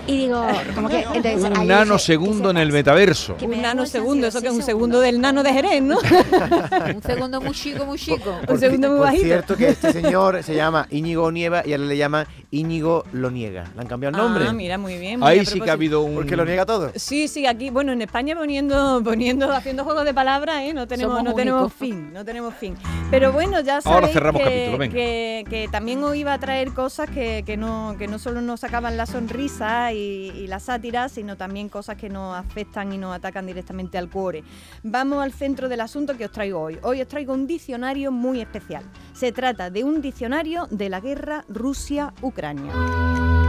Y 0.06 0.18
digo, 0.18 0.46
como 0.74 0.90
que, 0.90 1.06
entonces 1.14 1.42
Un 1.42 1.66
nanosegundo 1.66 2.50
en 2.50 2.58
el 2.58 2.70
metaverso. 2.70 3.34
Un 3.40 3.62
nanosegundo, 3.62 4.26
eso 4.26 4.42
que 4.42 4.48
es 4.48 4.52
un 4.52 4.62
segundo 4.62 5.00
del 5.00 5.18
nano 5.18 5.42
de 5.42 5.54
Jerez, 5.54 5.80
¿no? 5.82 5.96
Un 6.94 7.02
segundo 7.02 7.40
muy 7.40 7.52
chico, 7.52 7.86
muy 7.86 7.98
chico. 7.98 8.36
Un 8.46 8.58
segundo 8.60 8.88
muy 8.88 8.98
por 8.98 9.06
bajito. 9.06 9.24
cierto 9.24 9.56
que 9.56 9.68
este 9.70 9.90
señor 10.02 10.42
se 10.42 10.54
llama 10.54 10.86
Íñigo 10.90 11.32
Nieva 11.32 11.62
y 11.64 11.72
a 11.72 11.76
él 11.76 11.88
le 11.88 11.96
llaman 11.96 12.26
Íñigo 12.52 13.04
lo 13.12 13.30
niega. 13.30 13.64
Le 13.74 13.80
han 13.80 13.86
cambiado 13.86 14.14
el 14.14 14.22
nombre. 14.22 14.44
Ah, 14.46 14.52
mira, 14.52 14.76
muy 14.76 14.98
bien. 14.98 15.20
muy 15.20 15.26
Ahí 15.26 15.46
sí 15.46 15.58
que 15.58 15.70
ha 15.70 15.72
habido 15.72 16.02
un... 16.02 16.16
Porque 16.16 16.36
lo 16.36 16.44
niega 16.44 16.66
todo. 16.66 16.92
Sí, 16.94 17.26
sí, 17.26 17.46
aquí, 17.46 17.70
bueno, 17.70 17.92
en 17.92 18.02
España 18.02 18.36
poniendo, 18.36 19.00
poniendo, 19.02 19.50
haciendo 19.50 19.84
juegos 19.84 20.04
de 20.04 20.12
palabras, 20.12 20.60
¿eh? 20.60 20.74
No 20.74 20.86
tenemos, 20.86 21.16
Somos 21.16 21.30
no 21.30 21.34
tenemos 21.34 21.72
fin, 21.72 22.12
no 22.12 22.26
tenemos 22.26 22.54
fin. 22.54 22.76
Pero 23.10 23.32
bueno, 23.32 23.62
ya 23.62 23.76
Ahora 23.76 23.82
sabéis 23.82 24.12
cerramos 24.12 24.42
que, 24.42 24.48
capítulo, 24.48 24.76
venga. 24.78 24.94
que, 24.94 25.44
que 25.48 25.68
también 25.72 26.04
os 26.04 26.14
iba 26.14 26.34
a 26.34 26.38
traer 26.38 26.74
cosas 26.74 27.08
que, 27.08 27.42
que 27.46 27.56
no, 27.56 27.96
que 27.98 28.06
no 28.06 28.18
solo 28.18 28.42
nos 28.42 28.60
sacaban 28.60 28.98
la 28.98 29.06
sonrisa 29.06 29.94
y, 29.94 30.30
y 30.36 30.46
la 30.46 30.60
sátira, 30.60 31.08
sino 31.08 31.38
también 31.38 31.70
cosas 31.70 31.96
que 31.96 32.10
nos 32.10 32.36
afectan 32.36 32.92
y 32.92 32.98
nos 32.98 33.16
atacan 33.16 33.46
directamente 33.46 33.96
al 33.96 34.10
cuore. 34.10 34.44
Vamos 34.82 35.22
al 35.22 35.32
centro 35.32 35.70
del 35.70 35.80
asunto 35.80 36.18
que 36.18 36.26
os 36.26 36.30
traigo 36.30 36.60
hoy. 36.60 36.78
Hoy 36.82 37.00
os 37.00 37.08
traigo 37.08 37.32
un 37.32 37.46
diccionario 37.46 38.12
muy 38.12 38.42
especial. 38.42 38.84
Se 39.14 39.32
trata 39.32 39.70
de 39.70 39.84
un 39.84 40.02
diccionario 40.02 40.66
de 40.70 40.90
la 40.90 41.00
guerra 41.00 41.46
Rusia-Ucrania 41.48 42.41
extraña. 42.42 43.41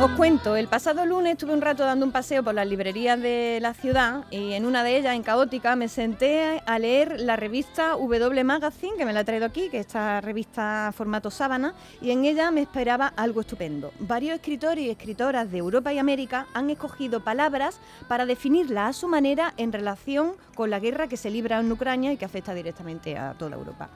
Os 0.00 0.12
cuento, 0.12 0.54
el 0.54 0.68
pasado 0.68 1.04
lunes 1.04 1.32
estuve 1.32 1.52
un 1.52 1.60
rato 1.60 1.84
dando 1.84 2.06
un 2.06 2.12
paseo 2.12 2.44
por 2.44 2.54
las 2.54 2.68
librerías 2.68 3.20
de 3.20 3.58
la 3.60 3.74
ciudad 3.74 4.26
y 4.30 4.52
en 4.52 4.64
una 4.64 4.84
de 4.84 4.96
ellas, 4.96 5.16
en 5.16 5.24
Caótica, 5.24 5.74
me 5.74 5.88
senté 5.88 6.62
a 6.64 6.78
leer 6.78 7.20
la 7.20 7.34
revista 7.34 7.96
W 7.96 8.44
Magazine, 8.44 8.96
que 8.96 9.04
me 9.04 9.12
la 9.12 9.22
he 9.22 9.24
traído 9.24 9.46
aquí, 9.46 9.68
que 9.68 9.80
es 9.80 9.86
esta 9.86 10.20
revista 10.20 10.92
formato 10.96 11.32
sábana, 11.32 11.74
y 12.00 12.12
en 12.12 12.24
ella 12.24 12.52
me 12.52 12.60
esperaba 12.60 13.12
algo 13.16 13.40
estupendo. 13.40 13.90
Varios 13.98 14.36
escritores 14.36 14.84
y 14.84 14.90
escritoras 14.90 15.50
de 15.50 15.58
Europa 15.58 15.92
y 15.92 15.98
América 15.98 16.46
han 16.54 16.70
escogido 16.70 17.24
palabras 17.24 17.80
para 18.06 18.24
definirla 18.24 18.86
a 18.86 18.92
su 18.92 19.08
manera 19.08 19.52
en 19.56 19.72
relación 19.72 20.34
con 20.54 20.70
la 20.70 20.78
guerra 20.78 21.08
que 21.08 21.16
se 21.16 21.28
libra 21.28 21.58
en 21.58 21.72
Ucrania 21.72 22.12
y 22.12 22.16
que 22.16 22.24
afecta 22.24 22.54
directamente 22.54 23.18
a 23.18 23.34
toda 23.34 23.56
Europa. 23.56 23.88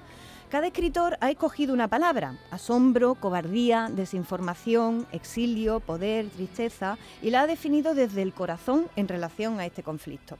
Cada 0.53 0.67
escritor 0.67 1.17
ha 1.23 1.31
escogido 1.31 1.73
una 1.73 1.89
palabra, 1.89 2.37
asombro, 2.51 3.15
cobardía, 3.15 3.89
desinformación, 3.91 5.07
exilio, 5.11 5.81
poder, 5.81 6.29
tristeza, 6.29 6.99
y 7.23 7.31
la 7.31 7.41
ha 7.41 7.47
definido 7.47 7.95
desde 7.95 8.21
el 8.21 8.35
corazón 8.35 8.87
en 8.95 9.09
relación 9.09 9.59
a 9.61 9.65
este 9.65 9.83
conflicto. 9.83 10.37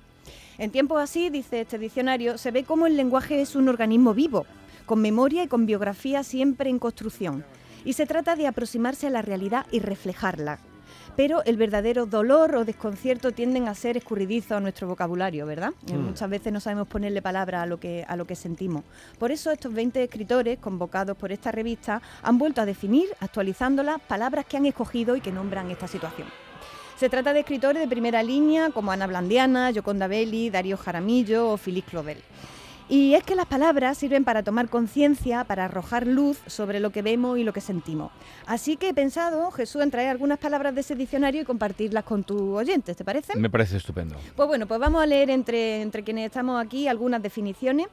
En 0.59 0.71
tiempos 0.71 1.01
así, 1.01 1.31
dice 1.31 1.63
este 1.63 1.79
diccionario, 1.79 2.37
se 2.37 2.51
ve 2.51 2.65
cómo 2.65 2.87
el 2.87 2.95
lenguaje 2.95 3.41
es 3.41 3.57
un 3.57 3.71
organismo 3.71 4.13
vivo, 4.13 4.45
con 4.85 5.01
memoria 5.01 5.45
y 5.45 5.49
con 5.49 5.65
biografía 5.65 6.23
siempre 6.25 6.69
en 6.69 6.79
construcción, 6.79 7.43
y 7.87 7.95
se 7.95 8.05
trata 8.05 8.37
de 8.37 8.47
aproximarse 8.47 9.07
a 9.07 9.11
la 9.11 9.23
realidad 9.23 9.65
y 9.71 9.79
reflejarla. 9.79 10.59
Pero 11.17 11.45
el 11.45 11.57
verdadero 11.57 12.07
dolor 12.07 12.55
o 12.57 12.65
desconcierto 12.65 13.33
tienden 13.33 13.69
a 13.69 13.75
ser 13.75 13.97
escurridizos 13.97 14.53
a 14.53 14.61
nuestro 14.61 14.89
vocabulario, 14.89 15.45
¿verdad? 15.47 15.73
Eh, 15.89 15.93
Mm. 15.95 16.07
Muchas 16.07 16.31
veces 16.31 16.53
no 16.53 16.61
sabemos 16.61 16.89
ponerle 16.89 17.21
palabra 17.21 17.63
a 17.63 17.67
lo 17.67 17.79
que 17.79 18.05
a 18.09 18.17
lo 18.17 18.25
que 18.27 18.35
sentimos. 18.35 18.83
Por 19.19 19.31
eso 19.31 19.51
estos 19.51 19.73
20 19.73 20.03
escritores 20.03 20.59
convocados 20.59 21.17
por 21.17 21.33
esta 21.33 21.53
revista 21.53 22.01
han 22.23 22.39
vuelto 22.39 22.61
a 22.61 22.65
definir, 22.67 23.09
actualizándolas, 23.21 24.01
palabras 24.01 24.47
que 24.47 24.57
han 24.57 24.67
escogido 24.67 25.17
y 25.17 25.21
que 25.21 25.33
nombran 25.33 25.71
esta 25.71 25.87
situación. 25.87 26.29
Se 26.97 27.09
trata 27.09 27.33
de 27.33 27.41
escritores 27.41 27.83
de 27.83 27.89
primera 27.89 28.23
línea 28.23 28.71
como 28.71 28.93
Ana 28.93 29.07
Blandiana, 29.07 29.71
Yoconda 29.71 30.07
Belli, 30.07 30.51
Darío 30.51 30.77
Jaramillo 30.77 31.51
o 31.51 31.57
Félix 31.57 31.89
Claudel. 31.91 32.19
Y 32.93 33.15
es 33.15 33.25
que 33.25 33.35
las 33.35 33.47
palabras 33.47 33.97
sirven 33.97 34.23
para 34.23 34.43
tomar 34.43 34.69
conciencia, 34.69 35.45
para 35.45 35.65
arrojar 35.65 36.07
luz 36.07 36.39
sobre 36.47 36.79
lo 36.79 36.91
que 36.91 37.01
vemos 37.01 37.39
y 37.39 37.43
lo 37.43 37.55
que 37.55 37.63
sentimos. 37.63 38.13
Así 38.45 38.77
que 38.77 38.91
he 38.91 38.93
pensado, 38.93 39.51
Jesús, 39.51 39.81
en 39.81 39.91
traer 39.91 40.11
algunas 40.11 40.39
palabras 40.39 40.75
de 40.75 40.83
ese 40.83 40.95
diccionario 40.95 41.41
y 41.41 41.45
compartirlas 41.47 42.05
con 42.05 42.23
tus 42.23 42.43
oyentes, 42.43 42.95
¿te 42.95 43.03
parece? 43.03 43.35
Me 43.35 43.49
parece 43.49 43.79
estupendo. 43.79 44.17
Pues 44.37 44.47
bueno, 44.47 44.67
pues 44.67 44.79
vamos 44.79 45.03
a 45.03 45.07
leer 45.07 45.31
entre, 45.31 45.81
entre 45.81 46.05
quienes 46.05 46.27
estamos 46.27 46.63
aquí 46.63 46.87
algunas 46.87 47.23
definiciones. 47.23 47.87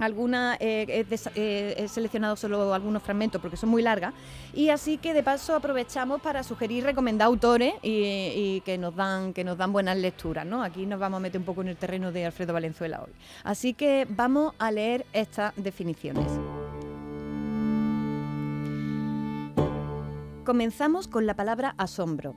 Algunas 0.00 0.56
eh, 0.60 1.06
eh, 1.34 1.74
he 1.76 1.88
seleccionado 1.88 2.36
solo 2.36 2.74
algunos 2.74 3.02
fragmentos 3.02 3.40
porque 3.40 3.56
son 3.56 3.68
muy 3.68 3.82
largas 3.82 4.14
y 4.54 4.70
así 4.70 4.98
que 4.98 5.14
de 5.14 5.22
paso 5.22 5.54
aprovechamos 5.54 6.20
para 6.20 6.42
sugerir 6.42 6.84
recomendar 6.84 7.26
autores 7.26 7.74
y, 7.82 7.90
y 8.34 8.62
que 8.64 8.78
nos 8.78 8.96
dan 8.96 9.32
que 9.32 9.44
nos 9.44 9.56
dan 9.58 9.72
buenas 9.72 9.96
lecturas, 9.96 10.46
¿no? 10.46 10.62
Aquí 10.62 10.86
nos 10.86 10.98
vamos 10.98 11.18
a 11.18 11.20
meter 11.20 11.38
un 11.38 11.44
poco 11.44 11.62
en 11.62 11.68
el 11.68 11.76
terreno 11.76 12.12
de 12.12 12.26
Alfredo 12.26 12.52
Valenzuela 12.52 13.02
hoy. 13.02 13.12
Así 13.44 13.74
que 13.74 14.06
vamos 14.08 14.54
a 14.58 14.70
leer 14.70 15.06
estas 15.12 15.52
definiciones. 15.56 16.26
Comenzamos 20.44 21.06
con 21.06 21.26
la 21.26 21.34
palabra 21.34 21.74
asombro. 21.78 22.34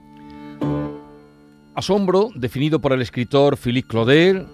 Asombro, 1.73 2.29
definido 2.35 2.79
por 2.79 2.93
el 2.93 3.01
escritor 3.01 3.57
Philippe 3.57 3.87
Claudel, 3.87 4.47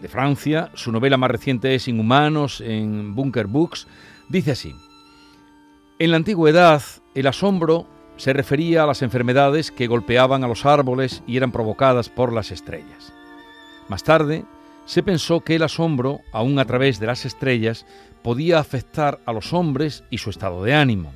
de 0.00 0.08
Francia, 0.08 0.70
su 0.74 0.92
novela 0.92 1.16
más 1.16 1.30
reciente 1.30 1.74
es 1.74 1.88
Inhumanos 1.88 2.60
en 2.60 3.14
Bunker 3.14 3.46
Books, 3.46 3.86
dice 4.28 4.52
así. 4.52 4.74
En 5.98 6.10
la 6.10 6.16
antigüedad, 6.16 6.82
el 7.14 7.26
asombro 7.26 7.86
se 8.16 8.32
refería 8.32 8.82
a 8.82 8.86
las 8.86 9.02
enfermedades 9.02 9.70
que 9.70 9.86
golpeaban 9.86 10.44
a 10.44 10.48
los 10.48 10.66
árboles 10.66 11.22
y 11.26 11.36
eran 11.36 11.52
provocadas 11.52 12.08
por 12.08 12.32
las 12.32 12.50
estrellas. 12.50 13.12
Más 13.88 14.04
tarde, 14.04 14.44
se 14.86 15.02
pensó 15.02 15.40
que 15.40 15.56
el 15.56 15.62
asombro, 15.62 16.20
aún 16.32 16.58
a 16.58 16.64
través 16.64 16.98
de 16.98 17.06
las 17.06 17.24
estrellas, 17.24 17.86
podía 18.22 18.58
afectar 18.58 19.20
a 19.26 19.32
los 19.32 19.52
hombres 19.52 20.04
y 20.10 20.18
su 20.18 20.30
estado 20.30 20.64
de 20.64 20.74
ánimo. 20.74 21.12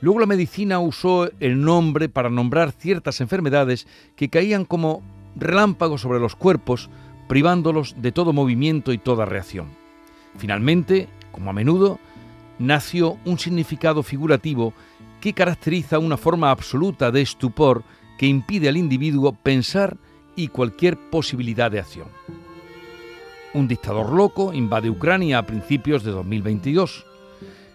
Luego 0.00 0.18
la 0.18 0.26
medicina 0.26 0.80
usó 0.80 1.30
el 1.38 1.62
nombre 1.62 2.08
para 2.08 2.30
nombrar 2.30 2.72
ciertas 2.72 3.20
enfermedades 3.20 3.86
que 4.16 4.28
caían 4.28 4.64
como 4.64 5.02
relámpagos 5.36 6.00
sobre 6.00 6.18
los 6.18 6.34
cuerpos, 6.34 6.90
privándolos 7.32 7.94
de 7.96 8.12
todo 8.12 8.34
movimiento 8.34 8.92
y 8.92 8.98
toda 8.98 9.24
reacción. 9.24 9.68
Finalmente, 10.36 11.08
como 11.30 11.48
a 11.48 11.54
menudo, 11.54 11.98
nació 12.58 13.16
un 13.24 13.38
significado 13.38 14.02
figurativo 14.02 14.74
que 15.18 15.32
caracteriza 15.32 15.98
una 15.98 16.18
forma 16.18 16.50
absoluta 16.50 17.10
de 17.10 17.22
estupor 17.22 17.84
que 18.18 18.26
impide 18.26 18.68
al 18.68 18.76
individuo 18.76 19.32
pensar 19.32 19.96
y 20.36 20.48
cualquier 20.48 20.98
posibilidad 21.08 21.70
de 21.70 21.78
acción. 21.78 22.08
Un 23.54 23.66
dictador 23.66 24.12
loco 24.12 24.52
invade 24.52 24.90
Ucrania 24.90 25.38
a 25.38 25.46
principios 25.46 26.04
de 26.04 26.10
2022. 26.10 27.06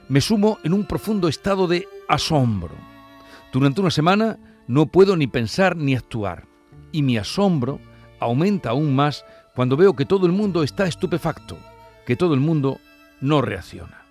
Me 0.07 0.21
sumo 0.21 0.59
en 0.65 0.73
un 0.73 0.85
profundo 0.85 1.27
estado 1.27 1.65
de 1.65 1.87
asombro. 2.07 2.75
Durante 3.51 3.81
una 3.81 3.89
semana 3.89 4.37
no 4.67 4.85
puedo 4.85 5.17
ni 5.17 5.25
pensar 5.25 5.75
ni 5.75 5.95
actuar. 5.95 6.45
Y 6.91 7.01
mi 7.01 7.17
asombro 7.17 7.79
aumenta 8.19 8.69
aún 8.69 8.95
más 8.95 9.25
cuando 9.57 9.75
veo 9.75 9.95
que 9.95 10.05
todo 10.05 10.27
el 10.27 10.33
mundo 10.33 10.61
está 10.61 10.85
estupefacto, 10.85 11.57
que 12.05 12.15
todo 12.15 12.35
el 12.35 12.39
mundo 12.39 12.79
no 13.21 13.41
reacciona. 13.41 14.03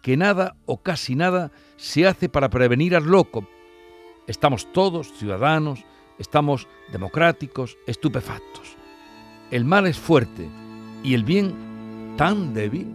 Que 0.00 0.16
nada 0.16 0.56
o 0.64 0.78
casi 0.78 1.14
nada 1.14 1.52
se 1.76 2.06
hace 2.06 2.30
para 2.30 2.48
prevenir 2.48 2.96
al 2.96 3.04
loco. 3.04 3.46
Estamos 4.26 4.72
todos 4.72 5.12
ciudadanos, 5.12 5.84
estamos 6.18 6.68
democráticos, 6.90 7.76
estupefactos. 7.86 8.78
El 9.50 9.66
mal 9.66 9.86
es 9.86 9.98
fuerte 9.98 10.48
y 11.02 11.12
el 11.12 11.24
bien 11.24 12.14
tan 12.16 12.54
débil. 12.54 12.94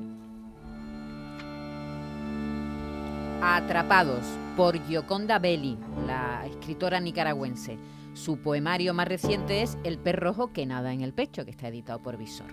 Atrapados 3.40 4.26
por 4.56 4.84
Gioconda 4.88 5.38
Belli, 5.38 5.78
la 6.08 6.44
escritora 6.48 7.00
nicaragüense. 7.00 7.78
Su 8.18 8.38
poemario 8.38 8.96
más 8.96 9.08
reciente 9.08 9.62
es 9.62 9.78
El 9.84 10.00
pez 10.00 10.16
rojo 10.16 10.52
que 10.52 10.66
nada 10.66 10.92
en 10.92 11.02
el 11.02 11.14
pecho, 11.14 11.46
que 11.46 11.52
está 11.52 11.68
editado 11.68 12.00
por 12.00 12.18
Visor. 12.18 12.52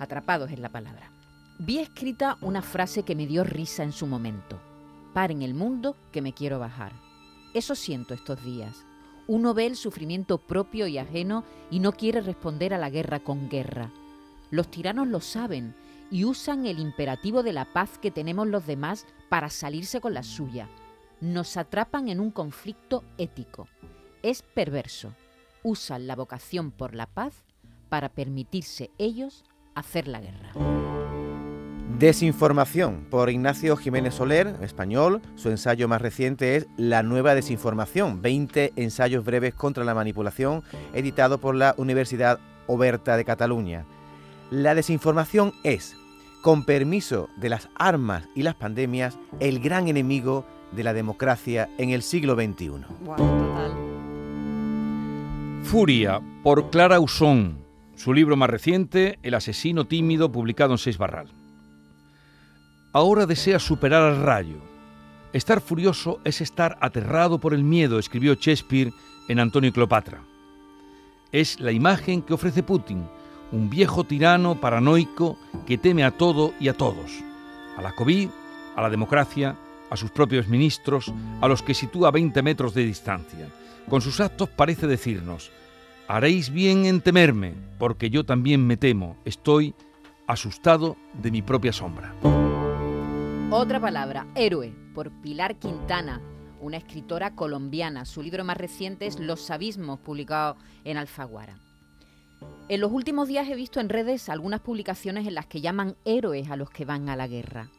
Atrapados 0.00 0.50
es 0.50 0.58
la 0.58 0.68
palabra. 0.68 1.12
Vi 1.60 1.78
escrita 1.78 2.38
una 2.40 2.60
frase 2.60 3.04
que 3.04 3.14
me 3.14 3.28
dio 3.28 3.44
risa 3.44 3.84
en 3.84 3.92
su 3.92 4.08
momento. 4.08 4.60
Paren 5.14 5.42
el 5.42 5.54
mundo 5.54 5.94
que 6.10 6.22
me 6.22 6.34
quiero 6.34 6.58
bajar. 6.58 6.92
Eso 7.54 7.76
siento 7.76 8.14
estos 8.14 8.44
días. 8.44 8.84
Uno 9.28 9.54
ve 9.54 9.66
el 9.66 9.76
sufrimiento 9.76 10.38
propio 10.38 10.88
y 10.88 10.98
ajeno 10.98 11.44
y 11.70 11.78
no 11.78 11.92
quiere 11.92 12.20
responder 12.20 12.74
a 12.74 12.78
la 12.78 12.90
guerra 12.90 13.20
con 13.20 13.48
guerra. 13.48 13.92
Los 14.50 14.68
tiranos 14.72 15.06
lo 15.06 15.20
saben 15.20 15.76
y 16.10 16.24
usan 16.24 16.66
el 16.66 16.80
imperativo 16.80 17.44
de 17.44 17.52
la 17.52 17.72
paz 17.72 17.96
que 17.98 18.10
tenemos 18.10 18.48
los 18.48 18.66
demás 18.66 19.06
para 19.28 19.50
salirse 19.50 20.00
con 20.00 20.14
la 20.14 20.24
suya. 20.24 20.68
Nos 21.20 21.56
atrapan 21.56 22.08
en 22.08 22.18
un 22.18 22.32
conflicto 22.32 23.04
ético. 23.18 23.68
Es 24.22 24.42
perverso. 24.42 25.12
Usan 25.62 26.06
la 26.06 26.16
vocación 26.16 26.70
por 26.70 26.94
la 26.94 27.06
paz 27.06 27.44
para 27.88 28.08
permitirse 28.08 28.90
ellos 28.98 29.44
hacer 29.74 30.08
la 30.08 30.20
guerra. 30.20 30.52
Desinformación, 31.98 33.06
por 33.10 33.28
Ignacio 33.28 33.76
Jiménez 33.76 34.14
Soler, 34.14 34.54
español. 34.62 35.20
Su 35.34 35.50
ensayo 35.50 35.88
más 35.88 36.00
reciente 36.00 36.56
es 36.56 36.66
La 36.76 37.02
nueva 37.02 37.34
desinformación, 37.34 38.22
20 38.22 38.74
ensayos 38.76 39.24
breves 39.24 39.54
contra 39.54 39.84
la 39.84 39.94
manipulación, 39.94 40.62
editado 40.92 41.38
por 41.38 41.54
la 41.54 41.74
Universidad 41.76 42.38
Oberta 42.66 43.16
de 43.16 43.24
Cataluña. 43.24 43.84
La 44.50 44.74
desinformación 44.74 45.54
es, 45.64 45.96
con 46.42 46.64
permiso 46.64 47.28
de 47.36 47.48
las 47.48 47.68
armas 47.76 48.28
y 48.34 48.42
las 48.42 48.54
pandemias, 48.54 49.18
el 49.40 49.58
gran 49.58 49.88
enemigo 49.88 50.44
de 50.72 50.84
la 50.84 50.92
democracia 50.92 51.68
en 51.78 51.90
el 51.90 52.02
siglo 52.02 52.34
XXI. 52.34 53.87
Furia, 55.68 56.22
por 56.42 56.70
Clara 56.70 56.98
Usón, 56.98 57.58
su 57.94 58.14
libro 58.14 58.38
más 58.38 58.48
reciente, 58.48 59.18
El 59.22 59.34
asesino 59.34 59.86
tímido, 59.86 60.32
publicado 60.32 60.72
en 60.72 60.78
Seis 60.78 60.96
Barral. 60.96 61.28
Ahora 62.94 63.26
desea 63.26 63.58
superar 63.58 64.02
al 64.02 64.22
rayo. 64.22 64.56
Estar 65.34 65.60
furioso 65.60 66.20
es 66.24 66.40
estar 66.40 66.78
aterrado 66.80 67.38
por 67.38 67.52
el 67.52 67.64
miedo, 67.64 67.98
escribió 67.98 68.32
Shakespeare 68.32 68.94
en 69.28 69.40
Antonio 69.40 69.70
Cleopatra. 69.70 70.22
Es 71.32 71.60
la 71.60 71.70
imagen 71.70 72.22
que 72.22 72.32
ofrece 72.32 72.62
Putin, 72.62 73.06
un 73.52 73.68
viejo 73.68 74.04
tirano 74.04 74.58
paranoico 74.58 75.38
que 75.66 75.76
teme 75.76 76.02
a 76.02 76.12
todo 76.12 76.54
y 76.58 76.68
a 76.68 76.72
todos, 76.72 77.22
a 77.76 77.82
la 77.82 77.92
COVID, 77.92 78.30
a 78.74 78.80
la 78.80 78.88
democracia, 78.88 79.54
a 79.90 79.98
sus 79.98 80.10
propios 80.12 80.48
ministros, 80.48 81.12
a 81.42 81.46
los 81.46 81.62
que 81.62 81.74
sitúa 81.74 82.08
a 82.08 82.12
20 82.12 82.40
metros 82.42 82.72
de 82.72 82.86
distancia. 82.86 83.50
Con 83.88 84.02
sus 84.02 84.20
actos 84.20 84.50
parece 84.50 84.86
decirnos, 84.86 85.50
haréis 86.08 86.50
bien 86.50 86.84
en 86.84 87.00
temerme, 87.00 87.54
porque 87.78 88.10
yo 88.10 88.24
también 88.24 88.66
me 88.66 88.76
temo, 88.76 89.16
estoy 89.24 89.74
asustado 90.26 90.96
de 91.14 91.30
mi 91.30 91.40
propia 91.40 91.72
sombra. 91.72 92.14
Otra 93.50 93.80
palabra, 93.80 94.26
héroe, 94.34 94.74
por 94.94 95.10
Pilar 95.22 95.58
Quintana. 95.58 96.20
una 96.60 96.76
escritora 96.76 97.36
colombiana. 97.36 98.04
Su 98.04 98.20
libro 98.20 98.44
más 98.44 98.56
reciente 98.56 99.06
es 99.06 99.20
Los 99.20 99.48
abismos, 99.50 100.00
publicado 100.00 100.56
en 100.84 100.96
Alfaguara. 100.96 101.56
En 102.68 102.80
los 102.80 102.90
últimos 102.90 103.28
días 103.28 103.48
he 103.48 103.54
visto 103.54 103.78
en 103.78 103.88
redes 103.88 104.28
algunas 104.28 104.60
publicaciones 104.60 105.26
en 105.26 105.34
las 105.34 105.46
que 105.46 105.60
llaman 105.60 105.96
héroes 106.04 106.50
a 106.50 106.56
los 106.56 106.68
que 106.68 106.84
van 106.84 107.08
a 107.08 107.16
la 107.16 107.28
guerra. 107.28 107.70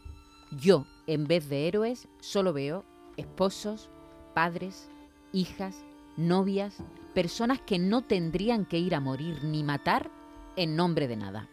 Yo, 0.51 0.87
en 1.07 1.25
vez 1.25 1.49
de 1.49 1.67
héroes, 1.67 2.07
solo 2.21 2.53
veo 2.53 2.85
esposos, 3.17 3.89
padres, 4.33 4.89
hijas, 5.33 5.83
novias, 6.19 6.75
personas 7.13 7.59
que 7.59 7.79
no 7.79 8.01
tendrían 8.03 8.65
que 8.65 8.77
ir 8.77 8.93
a 8.93 8.99
morir 8.99 9.43
ni 9.43 9.63
matar 9.63 10.11
en 10.55 10.75
nombre 10.75 11.07
de 11.07 11.15
nada. 11.15 11.47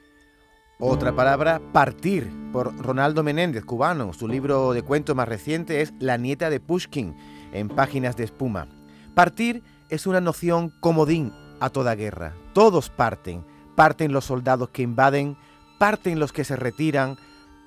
Otra 0.79 1.15
palabra, 1.15 1.61
partir, 1.73 2.31
por 2.53 2.77
Ronaldo 2.77 3.23
Menéndez, 3.23 3.65
cubano. 3.65 4.13
Su 4.13 4.29
libro 4.29 4.75
de 4.75 4.83
cuentos 4.83 5.17
más 5.17 5.27
reciente 5.27 5.81
es 5.81 5.95
La 5.99 6.19
nieta 6.19 6.51
de 6.51 6.61
Pushkin, 6.61 7.17
en 7.53 7.69
páginas 7.69 8.17
de 8.17 8.25
espuma. 8.25 8.69
Partir 9.15 9.63
es 9.89 10.07
una 10.07 10.21
noción 10.21 10.71
comodín 10.81 11.33
a 11.61 11.71
toda 11.71 11.95
guerra. 11.95 12.35
Todos 12.53 12.91
parten. 12.91 13.45
Parten 13.75 14.13
los 14.13 14.27
soldados 14.27 14.69
que 14.71 14.83
invaden, 14.83 15.37
parten 15.79 16.19
los 16.19 16.33
que 16.33 16.45
se 16.45 16.57
retiran, 16.57 17.17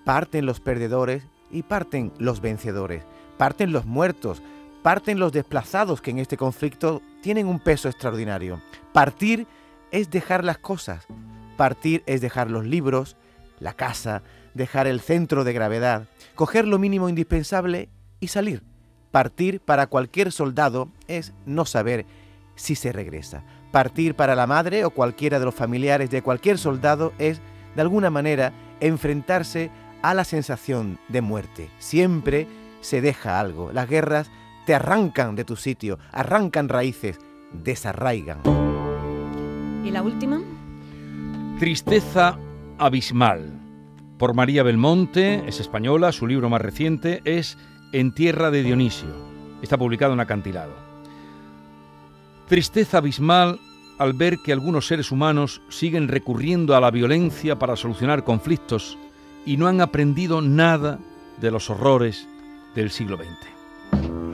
parten 0.06 0.46
los 0.46 0.60
perdedores 0.60 1.24
y 1.50 1.64
parten 1.64 2.12
los 2.20 2.42
vencedores. 2.42 3.04
Parten 3.38 3.72
los 3.72 3.86
muertos, 3.86 4.44
parten 4.82 5.20
los 5.20 5.32
desplazados 5.32 6.02
que 6.02 6.12
en 6.12 6.20
este 6.20 6.38
conflicto 6.38 7.02
tienen 7.22 7.48
un 7.48 7.60
peso 7.60 7.90
extraordinario. 7.90 8.62
Partir 8.94 9.48
es 9.92 10.10
dejar 10.10 10.44
las 10.44 10.58
cosas. 10.58 11.06
Partir 11.58 12.04
es 12.06 12.22
dejar 12.22 12.50
los 12.50 12.66
libros, 12.66 13.18
la 13.60 13.74
casa, 13.74 14.24
dejar 14.54 14.88
el 14.88 15.02
centro 15.02 15.44
de 15.44 15.54
gravedad, 15.54 16.08
coger 16.36 16.68
lo 16.68 16.80
mínimo 16.80 17.10
indispensable 17.10 17.90
y 18.20 18.28
salir. 18.28 18.64
Partir 19.12 19.60
para 19.60 19.88
cualquier 19.88 20.32
soldado 20.32 20.90
es 21.08 21.34
no 21.46 21.66
saber 21.66 22.06
si 22.56 22.76
se 22.76 22.92
regresa. 22.92 23.44
Partir 23.72 24.16
para 24.16 24.36
la 24.36 24.48
madre 24.48 24.86
o 24.86 24.92
cualquiera 24.92 25.40
de 25.40 25.46
los 25.46 25.56
familiares 25.56 26.10
de 26.10 26.22
cualquier 26.22 26.58
soldado 26.58 27.14
es, 27.20 27.42
de 27.76 27.82
alguna 27.82 28.10
manera, 28.10 28.54
enfrentarse 28.80 29.72
a 30.02 30.14
la 30.14 30.24
sensación 30.24 31.00
de 31.08 31.22
muerte. 31.22 31.70
Siempre 31.80 32.48
se 32.82 33.02
deja 33.02 33.40
algo. 33.40 33.72
Las 33.72 33.90
guerras 33.90 34.32
te 34.70 34.76
arrancan 34.76 35.36
de 35.36 35.46
tu 35.46 35.56
sitio, 35.56 35.98
arrancan 36.12 36.70
raíces, 36.70 37.18
desarraigan. 37.52 38.38
¿Y 39.84 39.90
la 39.90 40.04
última? 40.04 40.40
Tristeza 41.58 42.38
abismal. 42.78 43.52
Por 44.20 44.36
María 44.36 44.62
Belmonte, 44.62 45.42
es 45.48 45.60
española, 45.60 46.12
su 46.12 46.28
libro 46.28 46.52
más 46.52 46.62
reciente 46.62 47.24
es 47.26 47.58
En 47.94 48.14
tierra 48.14 48.52
de 48.52 48.62
Dionisio. 48.62 49.10
Está 49.64 49.76
publicado 49.76 50.14
en 50.14 50.20
acantilado. 50.20 50.74
Tristeza 52.48 53.00
abismal 53.00 53.60
al 53.98 54.14
ver 54.14 54.38
que 54.38 54.54
algunos 54.54 54.86
seres 54.86 55.12
humanos 55.12 55.64
siguen 55.70 56.10
recurriendo 56.10 56.76
a 56.76 56.80
la 56.80 56.92
violencia 56.92 57.58
para 57.58 57.76
solucionar 57.76 58.24
conflictos 58.24 59.00
y 59.48 59.58
no 59.58 59.66
han 59.66 59.82
aprendido 59.82 60.44
nada 60.44 61.00
de 61.42 61.50
los 61.50 61.72
horrores 61.72 62.28
del 62.76 62.92
siglo 62.92 63.18
XX. 63.18 64.29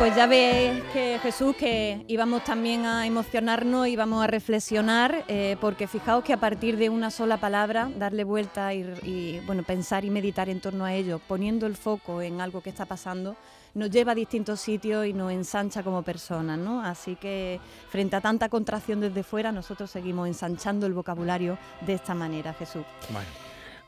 Pues 0.00 0.16
ya 0.16 0.26
ves 0.26 0.82
que 0.94 1.18
Jesús, 1.22 1.54
que 1.54 2.06
íbamos 2.08 2.42
también 2.42 2.86
a 2.86 3.06
emocionarnos, 3.06 3.86
íbamos 3.86 4.24
a 4.24 4.26
reflexionar, 4.26 5.26
eh, 5.28 5.58
porque 5.60 5.86
fijaos 5.86 6.24
que 6.24 6.32
a 6.32 6.38
partir 6.38 6.78
de 6.78 6.88
una 6.88 7.10
sola 7.10 7.36
palabra, 7.36 7.90
darle 7.98 8.24
vuelta 8.24 8.72
y, 8.72 8.80
y, 9.02 9.40
bueno, 9.44 9.62
pensar 9.62 10.06
y 10.06 10.10
meditar 10.10 10.48
en 10.48 10.62
torno 10.62 10.86
a 10.86 10.94
ello, 10.94 11.20
poniendo 11.28 11.66
el 11.66 11.76
foco 11.76 12.22
en 12.22 12.40
algo 12.40 12.62
que 12.62 12.70
está 12.70 12.86
pasando, 12.86 13.36
nos 13.74 13.90
lleva 13.90 14.12
a 14.12 14.14
distintos 14.14 14.62
sitios 14.62 15.04
y 15.04 15.12
nos 15.12 15.32
ensancha 15.32 15.82
como 15.82 16.02
personas, 16.02 16.58
¿no? 16.58 16.82
Así 16.82 17.16
que 17.16 17.60
frente 17.90 18.16
a 18.16 18.22
tanta 18.22 18.48
contracción 18.48 19.02
desde 19.02 19.22
fuera, 19.22 19.52
nosotros 19.52 19.90
seguimos 19.90 20.26
ensanchando 20.26 20.86
el 20.86 20.94
vocabulario 20.94 21.58
de 21.82 21.92
esta 21.92 22.14
manera, 22.14 22.54
Jesús. 22.54 22.84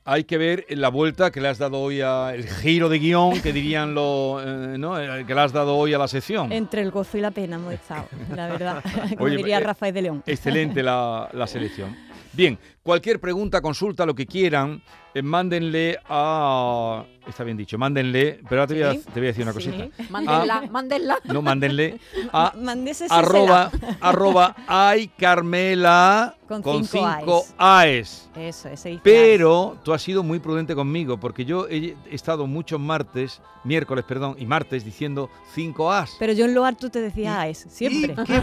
Hay 0.04 0.24
que 0.24 0.36
ver 0.38 0.66
la 0.70 0.88
vuelta 0.88 1.30
que 1.30 1.40
le 1.40 1.48
has 1.48 1.58
dado 1.58 1.78
hoy 1.80 2.00
a 2.00 2.34
el 2.34 2.48
giro 2.48 2.88
de 2.88 2.98
guion 2.98 3.40
que 3.40 3.52
dirían 3.52 3.94
lo, 3.94 4.40
eh, 4.42 4.78
¿no? 4.78 5.00
Eh, 5.00 5.24
que 5.26 5.34
le 5.34 5.40
has 5.40 5.52
dado 5.52 5.76
hoy 5.76 5.94
a 5.94 5.98
la 5.98 6.08
sección. 6.08 6.52
Entre 6.52 6.82
el 6.82 6.90
gozo 6.90 7.18
y 7.18 7.20
la 7.20 7.30
pena 7.30 7.56
hemos 7.56 7.74
estado, 7.74 8.06
la 8.34 8.48
verdad, 8.48 8.82
como 9.16 9.24
Oye, 9.24 9.36
diría 9.36 9.58
eh, 9.58 9.60
Rafael 9.60 9.94
de 9.94 10.02
León. 10.02 10.22
Excelente 10.26 10.82
la, 10.82 11.28
la 11.32 11.46
selección. 11.46 11.96
Bien, 12.32 12.58
cualquier 12.82 13.20
pregunta, 13.20 13.60
consulta, 13.60 14.06
lo 14.06 14.14
que 14.14 14.26
quieran, 14.26 14.82
eh, 15.14 15.22
mándenle 15.22 15.98
a... 16.08 17.04
Está 17.26 17.44
bien 17.44 17.56
dicho, 17.56 17.78
mándenle, 17.78 18.40
pero 18.48 18.62
ahora 18.62 18.66
te 18.66 18.74
voy 18.74 18.82
a, 18.82 19.00
te 19.00 19.20
voy 19.20 19.24
a 19.24 19.28
decir 19.28 19.44
una 19.44 19.52
cosita. 19.52 19.86
Mándenla, 20.10 20.62
mándenla. 20.68 21.18
No, 21.24 21.40
mándenle 21.40 22.00
a 22.32 22.52
arroba, 23.10 23.70
arroba 24.00 24.56
ay 24.66 25.06
Carmela 25.16 26.34
Con 26.48 26.62
con 26.62 26.84
cinco 26.84 27.06
cinco 27.18 27.44
A's. 27.58 28.28
Eso, 28.34 28.68
ese 28.70 28.98
Pero 29.04 29.78
tú 29.84 29.92
has 29.92 30.02
sido 30.02 30.24
muy 30.24 30.40
prudente 30.40 30.74
conmigo 30.74 31.16
porque 31.20 31.44
yo 31.44 31.68
he 31.68 31.94
estado 32.10 32.48
muchos 32.48 32.80
martes, 32.80 33.40
miércoles, 33.62 34.04
perdón, 34.04 34.34
y 34.38 34.46
martes 34.46 34.84
diciendo 34.84 35.30
5 35.54 35.92
A's. 35.92 36.16
Pero 36.18 36.32
yo 36.32 36.46
en 36.46 36.54
lo 36.54 36.64
alto 36.64 36.90
te 36.90 37.00
decía 37.00 37.40
AES, 37.40 37.66
siempre. 37.68 38.14
Y, 38.14 38.24
qué 38.24 38.42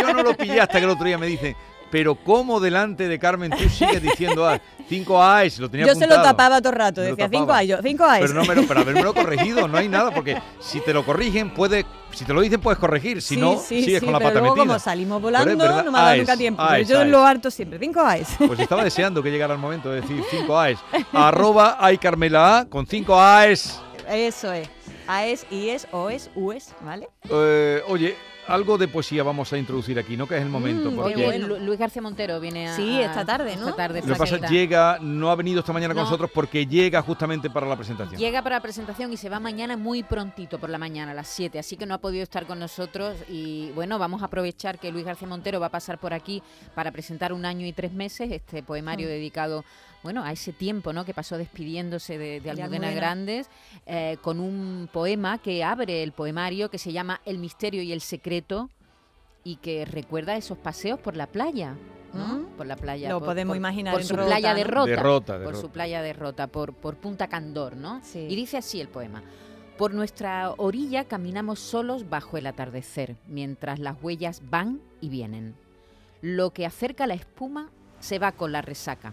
yo 0.00 0.12
no 0.12 0.22
lo 0.22 0.36
pillé 0.36 0.60
hasta 0.60 0.78
que 0.78 0.84
el 0.84 0.90
otro 0.90 1.06
día 1.06 1.16
me 1.16 1.26
dicen, 1.26 1.56
pero 1.94 2.16
¿cómo 2.16 2.58
delante 2.58 3.06
de 3.06 3.20
Carmen 3.20 3.52
tú 3.52 3.68
sigues 3.68 4.02
diciendo 4.02 4.48
A? 4.48 4.60
5 4.88 5.22
A's, 5.22 5.60
lo 5.60 5.70
tenía 5.70 5.86
Yo 5.86 5.94
se 5.94 6.08
lo 6.08 6.20
tapaba 6.20 6.60
todo 6.60 6.72
el 6.72 6.76
rato, 6.76 7.00
Me 7.02 7.06
decía 7.10 7.28
5 7.28 7.42
tapaba. 7.42 7.58
A, 7.58 7.62
yo 7.62 7.76
5 7.80 8.04
A. 8.04 8.18
Pero 8.18 8.34
no 8.34 8.44
me 8.44 8.52
lo, 8.56 8.66
pero 8.66 8.80
haberme 8.80 9.04
corregido, 9.12 9.68
no 9.68 9.78
hay 9.78 9.88
nada, 9.88 10.10
porque 10.12 10.36
si 10.58 10.80
te 10.80 10.92
lo 10.92 11.04
corrigen, 11.06 11.54
puede, 11.54 11.86
si 12.12 12.24
te 12.24 12.34
lo 12.34 12.40
dicen, 12.40 12.60
puedes 12.60 12.80
corregir, 12.80 13.22
si 13.22 13.36
no, 13.36 13.58
sigues 13.60 14.02
con 14.02 14.12
la 14.12 14.18
pero 14.18 14.30
pata 14.30 14.40
luego 14.40 14.56
metida. 14.56 14.66
como 14.66 14.78
salimos 14.80 15.22
Pero 15.22 15.38
es 15.38 15.44
volando, 15.44 15.64
verdad, 15.64 15.84
no 15.84 15.92
me 15.92 15.98
ha 15.98 16.02
dado 16.02 16.16
nunca 16.16 16.36
tiempo. 16.36 16.62
AES, 16.62 16.88
pero 16.88 16.88
yo 16.88 16.98
AES. 17.04 17.10
lo 17.12 17.24
alto 17.26 17.50
siempre, 17.52 17.78
5 17.78 18.00
AES. 18.00 18.28
Pues 18.44 18.58
estaba 18.58 18.82
deseando 18.82 19.22
que 19.22 19.30
llegara 19.30 19.54
el 19.54 19.60
momento 19.60 19.88
de 19.90 20.00
decir 20.00 20.20
5 20.32 20.58
A's. 20.58 20.78
Arroba 21.12 21.76
ay 21.78 21.96
Carmela 21.98 22.58
A 22.58 22.64
con 22.64 22.88
5 22.88 23.20
A's. 23.20 23.80
Eso 24.10 24.52
es. 24.52 24.68
AES, 25.06 25.46
IES, 25.48 25.86
OES, 25.92 26.28
UES, 26.34 26.74
¿vale? 26.80 27.08
Eh, 27.30 27.82
oye, 27.86 28.16
algo 28.46 28.78
de 28.78 28.88
poesía 28.88 29.22
vamos 29.22 29.52
a 29.52 29.58
introducir 29.58 29.98
aquí, 29.98 30.16
¿no? 30.16 30.26
Que 30.26 30.36
es 30.36 30.42
el 30.42 30.48
momento. 30.48 30.90
Mm, 30.90 30.96
porque 30.96 31.24
bueno. 31.24 31.58
Luis 31.58 31.78
García 31.78 32.02
Montero 32.02 32.40
viene 32.40 32.68
a... 32.68 32.76
Sí, 32.76 33.00
esta 33.00 33.24
tarde, 33.24 33.56
¿no? 33.56 33.64
Esta 33.70 33.76
tarde, 33.76 34.00
Lo 34.04 34.12
que 34.14 34.18
pasa 34.18 34.38
llega, 34.48 34.98
no 35.00 35.30
ha 35.30 35.34
venido 35.34 35.60
esta 35.60 35.72
mañana 35.72 35.94
con 35.94 36.02
No. 36.02 36.08
nosotros 36.10 36.30
porque 36.32 36.66
llega 36.66 37.00
justamente 37.02 37.50
para 37.50 37.66
la 37.66 37.76
presentación. 37.76 38.20
Llega 38.20 38.42
para 38.42 38.56
la 38.56 38.62
presentación 38.62 39.12
y 39.12 39.16
se 39.16 39.28
va 39.28 39.40
mañana 39.40 39.76
muy 39.76 40.02
prontito 40.02 40.58
por 40.58 40.70
la 40.70 40.78
mañana, 40.78 41.12
a 41.12 41.14
las 41.14 41.28
7, 41.28 41.58
así 41.58 41.76
que 41.76 41.86
no 41.86 41.94
ha 41.94 41.98
podido 41.98 42.22
estar 42.22 42.46
con 42.46 42.58
nosotros 42.58 43.16
y 43.28 43.70
bueno, 43.74 43.98
vamos 43.98 44.22
a 44.22 44.26
aprovechar 44.26 44.78
que 44.78 44.92
Luis 44.92 45.04
García 45.04 45.28
Montero 45.28 45.60
va 45.60 45.66
a 45.66 45.70
pasar 45.70 45.98
por 45.98 46.12
aquí 46.14 46.42
para 46.74 46.90
presentar 46.92 47.32
un 47.32 47.44
año 47.44 47.66
y 47.66 47.72
tres 47.72 47.92
meses 47.92 48.30
este 48.30 48.62
poemario 48.62 49.06
Mm. 49.06 49.10
dedicado 49.10 49.64
bueno, 50.04 50.22
a 50.22 50.30
ese 50.30 50.52
tiempo 50.52 50.92
¿no? 50.92 51.04
que 51.04 51.12
pasó 51.14 51.36
despidiéndose 51.36 52.16
de, 52.18 52.40
de 52.40 52.50
Almudena 52.50 52.86
Almudena. 52.88 52.92
Grandes 52.94 53.50
eh, 53.86 54.18
con 54.22 54.38
un 54.38 54.88
poema 54.92 55.38
que 55.38 55.64
abre 55.64 56.04
el 56.04 56.12
poemario 56.12 56.70
que 56.70 56.78
se 56.78 56.92
llama 56.92 57.20
El 57.24 57.38
misterio 57.38 57.82
y 57.82 57.90
el 57.92 58.00
secreto 58.02 58.70
y 59.42 59.56
que 59.56 59.84
recuerda 59.84 60.36
esos 60.36 60.56
paseos 60.58 61.00
por 61.00 61.16
la 61.16 61.26
playa. 61.26 61.74
¿no? 62.12 62.26
Mm. 62.38 62.44
Por 62.56 62.66
la 62.66 62.76
playa. 62.76 63.08
Lo 63.08 63.18
por- 63.18 63.30
podemos 63.30 63.50
por- 63.52 63.56
imaginar 63.56 63.92
Por 63.94 64.02
en 64.02 64.06
su 64.06 64.14
Rota, 64.14 64.26
playa 64.28 64.54
de. 64.54 64.62
Rota. 64.64 64.90
De 64.90 64.96
Rota, 64.96 65.38
de 65.38 65.44
por 65.44 65.54
Rota. 65.54 65.66
su 65.66 65.72
playa 65.72 66.00
de 66.02 66.12
Rota, 66.12 66.46
por, 66.46 66.72
por 66.74 66.96
Punta 66.96 67.26
Candor, 67.26 67.74
¿no? 67.76 68.00
Sí. 68.04 68.20
Y 68.30 68.36
dice 68.36 68.56
así 68.58 68.80
el 68.80 68.86
poema. 68.88 69.22
Por 69.76 69.92
nuestra 69.94 70.52
orilla 70.58 71.04
caminamos 71.06 71.58
solos 71.58 72.08
bajo 72.08 72.36
el 72.36 72.46
atardecer, 72.46 73.16
mientras 73.26 73.80
las 73.80 73.96
huellas 74.00 74.42
van 74.48 74.80
y 75.00 75.08
vienen. 75.08 75.56
Lo 76.22 76.50
que 76.50 76.64
acerca 76.66 77.08
la 77.08 77.14
espuma 77.14 77.70
se 77.98 78.20
va 78.20 78.30
con 78.32 78.52
la 78.52 78.62
resaca. 78.62 79.12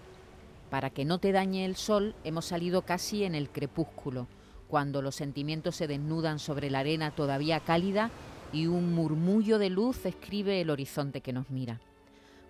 Para 0.72 0.90
que 0.90 1.04
no 1.04 1.20
te 1.20 1.34
dañe 1.34 1.66
el 1.66 1.76
sol, 1.76 2.16
hemos 2.24 2.46
salido 2.46 2.84
casi 2.84 3.26
en 3.26 3.36
el 3.36 3.50
crepúsculo, 3.50 4.30
cuando 4.70 5.02
los 5.02 5.16
sentimientos 5.16 5.76
se 5.76 5.86
desnudan 5.86 6.40
sobre 6.40 6.70
la 6.70 6.80
arena 6.80 7.12
todavía 7.12 7.60
cálida 7.60 8.10
y 8.54 8.68
un 8.68 8.96
murmullo 8.96 9.60
de 9.60 9.70
luz 9.70 10.06
escribe 10.06 10.62
el 10.62 10.70
horizonte 10.70 11.20
que 11.20 11.34
nos 11.34 11.50
mira. 11.50 11.82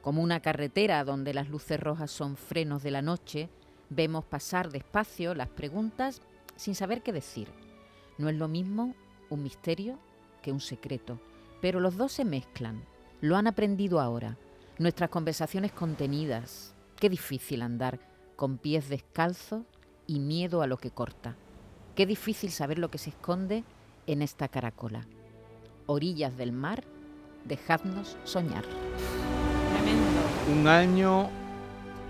Como 0.03 0.21
una 0.21 0.39
carretera 0.39 1.03
donde 1.03 1.33
las 1.33 1.49
luces 1.49 1.79
rojas 1.79 2.11
son 2.11 2.37
frenos 2.37 2.83
de 2.83 2.91
la 2.91 3.01
noche, 3.01 3.49
vemos 3.89 4.23
pasar 4.23 4.69
despacio 4.69 5.33
las 5.33 5.49
preguntas 5.49 6.21
sin 6.55 6.75
saber 6.75 7.01
qué 7.01 7.11
decir. 7.11 7.47
No 8.19 8.29
es 8.29 8.35
lo 8.35 8.47
mismo 8.47 8.93
un 9.31 9.41
misterio 9.41 9.97
que 10.43 10.51
un 10.51 10.59
secreto, 10.59 11.19
pero 11.59 11.79
los 11.79 11.97
dos 11.97 12.11
se 12.11 12.23
mezclan. 12.23 12.83
Lo 13.19 13.35
han 13.35 13.47
aprendido 13.47 13.99
ahora. 13.99 14.37
Nuestras 14.77 15.09
conversaciones 15.09 15.71
contenidas. 15.71 16.75
Qué 16.97 17.09
difícil 17.09 17.63
andar 17.63 18.10
con 18.41 18.57
pies 18.57 18.89
descalzos 18.89 19.61
y 20.07 20.19
miedo 20.19 20.63
a 20.63 20.65
lo 20.65 20.77
que 20.77 20.89
corta. 20.89 21.35
Qué 21.93 22.07
difícil 22.07 22.49
saber 22.49 22.79
lo 22.79 22.89
que 22.89 22.97
se 22.97 23.11
esconde 23.11 23.63
en 24.07 24.23
esta 24.23 24.47
caracola. 24.47 25.05
Orillas 25.85 26.35
del 26.37 26.51
mar, 26.51 26.83
dejadnos 27.45 28.17
soñar. 28.23 28.63
Tremendo. 29.73 30.59
Un 30.59 30.67
año 30.67 31.29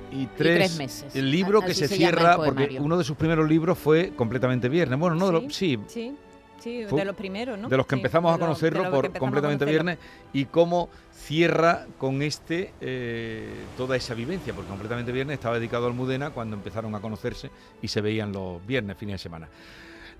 y 0.09 0.25
tres, 0.27 0.57
tres 0.69 0.77
meses. 0.77 1.13
El 1.17 1.29
libro 1.31 1.59
que 1.59 1.73
se, 1.73 1.89
cierra, 1.89 2.37
porque 2.37 2.77
uno 2.79 2.97
de 2.97 3.03
sus 3.03 3.17
primeros 3.17 3.49
libros 3.49 3.77
fue 3.77 4.13
completamente 4.15 4.69
viernes. 4.69 4.97
Bueno, 4.97 5.17
no, 5.17 5.27
de 5.27 5.33
lo- 5.33 5.49
sí, 5.49 5.77
Sí, 5.87 6.15
sí, 6.61 6.85
Fue 6.87 6.99
de 6.99 7.05
los 7.05 7.15
primeros, 7.15 7.57
¿no? 7.57 7.67
de 7.67 7.77
los 7.77 7.85
que 7.85 7.95
Sí, 7.95 7.99
empezamos 7.99 8.33
a 8.33 8.39
conocerlo 8.39 8.89
por 8.89 9.11
completamente 9.17 9.65
viernes 9.65 9.97
y 10.33 10.45
cómo 10.45 10.89
cierra 11.13 11.85
con 11.97 12.21
este 12.21 12.73
eh, 12.81 13.49
toda 13.77 13.95
esa 13.95 14.13
vivencia, 14.13 14.53
porque 14.53 14.69
completamente 14.69 15.11
viernes 15.11 15.35
estaba 15.35 15.55
dedicado 15.55 15.85
a 15.85 15.89
Almudena 15.89 16.31
cuando 16.31 16.55
empezaron 16.55 16.93
a 16.95 16.99
conocerse 16.99 17.49
y 17.81 17.87
se 17.87 18.01
veían 18.01 18.31
los 18.31 18.65
viernes, 18.65 18.97
fines 18.97 19.15
de 19.15 19.19
semana. 19.19 19.49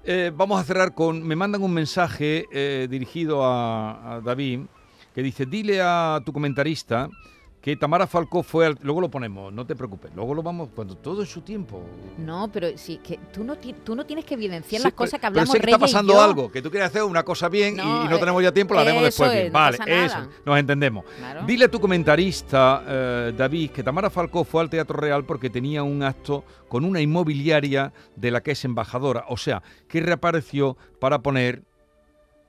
Eh, 0.03 0.31
vamos 0.35 0.59
a 0.59 0.63
cerrar 0.63 0.93
con, 0.93 1.21
me 1.23 1.35
mandan 1.35 1.61
un 1.61 1.73
mensaje 1.73 2.45
eh, 2.51 2.87
dirigido 2.89 3.45
a, 3.45 4.15
a 4.15 4.21
David 4.21 4.61
que 5.13 5.21
dice, 5.21 5.45
dile 5.45 5.81
a 5.81 6.21
tu 6.25 6.33
comentarista 6.33 7.09
que 7.61 7.75
Tamara 7.75 8.07
Falcó 8.07 8.41
fue 8.41 8.65
al... 8.65 8.79
Luego 8.81 9.01
lo 9.01 9.11
ponemos, 9.11 9.53
no 9.53 9.67
te 9.67 9.75
preocupes, 9.75 10.11
luego 10.15 10.33
lo 10.33 10.41
vamos, 10.41 10.69
cuando 10.75 10.95
todo 10.97 11.21
es 11.21 11.29
su 11.29 11.41
tiempo. 11.41 11.83
No, 12.17 12.49
pero 12.51 12.69
sí, 12.75 12.99
que 13.03 13.19
tú 13.31 13.43
no, 13.43 13.55
ti- 13.57 13.75
tú 13.83 13.95
no 13.95 14.03
tienes 14.03 14.25
que 14.25 14.33
evidenciar 14.33 14.79
Sí, 14.81 14.83
las 14.83 14.93
pero- 14.93 14.95
cosas 14.97 15.11
que 15.13 15.19
pero 15.19 15.27
hablamos 15.27 15.51
sé 15.51 15.59
que 15.59 15.65
Reyes 15.67 15.75
está 15.77 15.85
y 15.85 15.89
pasando 15.93 16.13
yo. 16.13 16.21
algo, 16.21 16.51
que 16.51 16.61
tú 16.63 16.71
quieres 16.71 16.87
hacer 16.89 17.03
una 17.03 17.21
cosa 17.23 17.49
bien 17.49 17.75
y- 17.75 17.77
No, 17.77 18.05
y, 18.05 18.07
no 18.09 18.15
eh, 18.15 18.19
tenemos 18.19 18.41
ya 18.41 18.51
tiempo, 18.51 18.73
la 18.73 18.81
haremos 18.81 19.03
después 19.03 19.31
bien. 19.31 19.47
no 19.47 19.53
vale, 19.53 19.77
pasa 19.77 19.91
eso, 19.91 20.15
nada. 20.17 20.29
nos 20.43 20.57
entendemos. 20.59 21.05
Claro. 21.19 21.43
Dile 21.45 21.65
a 21.65 21.71
tu 21.71 21.79
comentarista, 21.79 22.83
eh, 22.87 23.33
David, 23.37 23.69
que 23.69 23.83
Tamara 23.83 24.09
Falcó 24.09 24.43
fue 24.43 24.61
al 24.63 24.69
Teatro 24.71 24.97
Real 24.99 25.23
porque 25.25 25.51
tenía 25.51 25.83
un 25.83 26.01
acto 26.01 26.43
con 26.67 26.83
una 26.83 26.99
inmobiliaria 26.99 27.93
de 28.15 28.31
la 28.31 28.41
que 28.41 28.51
es 28.51 28.65
embajadora. 28.65 29.25
O 29.29 29.37
sea, 29.37 29.61
que 29.87 30.01
reapareció 30.01 30.77
para 30.99 31.19
poner... 31.19 31.61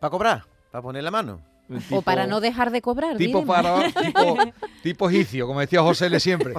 ¿Para 0.00 0.10
cobrar? 0.10 0.44
¿Para 0.70 0.80
poner 0.82 1.04
la 1.04 1.10
mano? 1.10 1.40
Un 1.76 1.78
O 1.78 1.80
tipo- 1.82 2.02
para 2.02 2.26
no 2.26 2.40
dejar 2.40 2.70
de 2.70 2.82
cobrar. 2.82 3.16
Tipo 3.16 3.40
dime. 3.40 3.46
para 3.52 3.90
tipo, 3.90 4.36
tipo 4.82 5.08
como 5.46 5.60
decía 5.60 5.82
José 5.82 6.06
L. 6.06 6.20
siempre. 6.20 6.54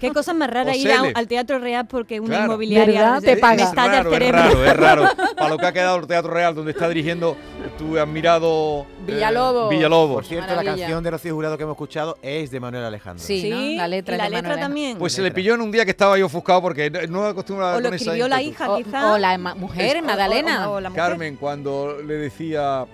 ¿Qué 0.00 0.10
cosa 0.12 0.34
más 0.34 0.50
rara 0.50 0.74
ir 0.76 0.90
Osele. 0.90 1.12
a- 1.14 1.18
al 1.18 1.28
Teatro 1.28 1.58
Real 1.58 1.86
porque 1.86 2.20
una 2.20 2.28
Claro. 2.30 2.44
inmobiliaria 2.46 3.18
Te 3.20 3.36
paga. 3.36 3.64
Es 3.64 3.74
raro, 3.74 4.14
es 4.14 4.30
raro, 4.32 4.64
es 4.64 4.76
raro. 4.76 5.08
Para 5.36 5.48
lo 5.50 5.58
que 5.58 5.66
ha 5.66 5.72
quedado 5.72 5.96
el 5.98 6.06
Teatro 6.06 6.32
Real, 6.32 6.54
donde 6.54 6.72
está 6.72 6.88
dirigiendo 6.88 7.36
tu 7.78 7.98
admirado 7.98 8.86
eh, 9.06 9.12
Villalobos. 9.12 9.70
Villalobos. 9.70 10.14
Por 10.14 10.24
cierto, 10.24 10.48
la 10.48 10.56
Maravilla. 10.56 10.84
canción 10.86 11.04
de 11.04 11.10
Rocío 11.10 11.34
Jurado 11.34 11.56
que 11.56 11.62
hemos 11.64 11.74
escuchado 11.74 12.18
es 12.22 12.50
de 12.50 12.60
Manuel 12.60 12.84
Alejandro. 12.84 13.24
Sí, 13.24 13.40
Sí, 13.40 13.50
¿no? 13.50 13.76
La 13.82 13.88
letra 13.88 14.14
y 14.14 14.18
la 14.18 14.24
de 14.24 14.30
letra 14.30 14.42
Manuel 14.48 14.60
también. 14.60 14.98
Pues 14.98 15.12
se 15.12 15.20
le 15.20 15.28
Letra. 15.28 15.34
pilló 15.36 15.54
en 15.54 15.60
un 15.60 15.70
día 15.70 15.84
que 15.84 15.90
estaba 15.90 16.16
yo 16.18 16.26
ofuscado 16.26 16.62
porque 16.62 16.90
no- 16.90 17.06
no 17.06 17.26
acostumbra 17.26 17.76
o 17.76 17.80
lo 17.80 17.88
esa 17.88 17.96
escribió 17.96 18.28
la 18.28 18.42
hija, 18.42 18.70
O, 18.70 18.76
quizá. 18.78 19.12
o 19.12 19.18
la 19.18 19.36
mujer, 19.38 19.98
o- 19.98 20.02
Magdalena. 20.06 20.70
o 20.70 20.80
la 20.80 20.90
mujer. 20.90 21.04
Carmen, 21.04 21.36
cuando 21.36 21.96
le 22.02 22.14
decía 22.14 22.86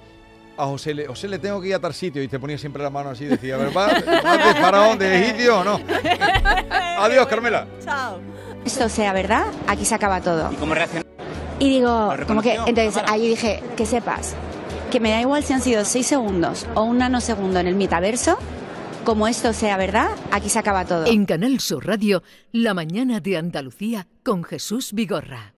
a 0.56 0.66
José, 0.66 0.94
le, 0.94 1.06
José, 1.06 1.28
le 1.28 1.38
tengo 1.38 1.60
que 1.60 1.68
ir 1.68 1.74
a 1.74 1.80
tal 1.80 1.94
sitio 1.94 2.22
y 2.22 2.28
te 2.28 2.38
ponía 2.38 2.58
siempre 2.58 2.82
la 2.82 2.90
mano 2.90 3.10
así 3.10 3.24
y 3.24 3.28
decía, 3.28 3.56
¿verdad? 3.56 4.02
¿Vas 4.22 4.54
de 4.54 4.60
faraón 4.60 4.98
de 4.98 5.22
egipcio 5.22 5.60
o 5.60 5.64
no? 5.64 5.80
Adiós, 6.70 7.26
Carmela. 7.26 7.66
Chao. 7.84 8.18
Esto 8.64 8.88
sea 8.88 9.12
verdad, 9.12 9.46
aquí 9.66 9.84
se 9.84 9.94
acaba 9.94 10.20
todo. 10.20 10.50
¿Y 11.58 11.68
digo, 11.68 12.14
como 12.26 12.42
que, 12.42 12.54
entonces 12.66 13.02
ahí 13.06 13.28
dije, 13.28 13.62
que 13.76 13.86
sepas, 13.86 14.34
que 14.90 15.00
me 15.00 15.10
da 15.10 15.20
igual 15.20 15.42
si 15.42 15.52
han 15.52 15.62
sido 15.62 15.84
seis 15.84 16.06
segundos 16.06 16.66
o 16.74 16.82
un 16.82 16.98
nanosegundo 16.98 17.58
en 17.58 17.66
el 17.66 17.74
metaverso, 17.74 18.38
como 19.04 19.26
esto 19.26 19.52
sea 19.52 19.76
verdad, 19.76 20.10
aquí 20.30 20.48
se 20.48 20.60
acaba 20.60 20.84
todo. 20.84 21.06
En 21.06 21.26
Canal 21.26 21.58
Sur 21.58 21.86
Radio, 21.86 22.22
La 22.52 22.72
mañana 22.72 23.18
de 23.18 23.36
Andalucía 23.36 24.06
con 24.22 24.44
Jesús 24.44 24.92
Vigorra. 24.92 25.50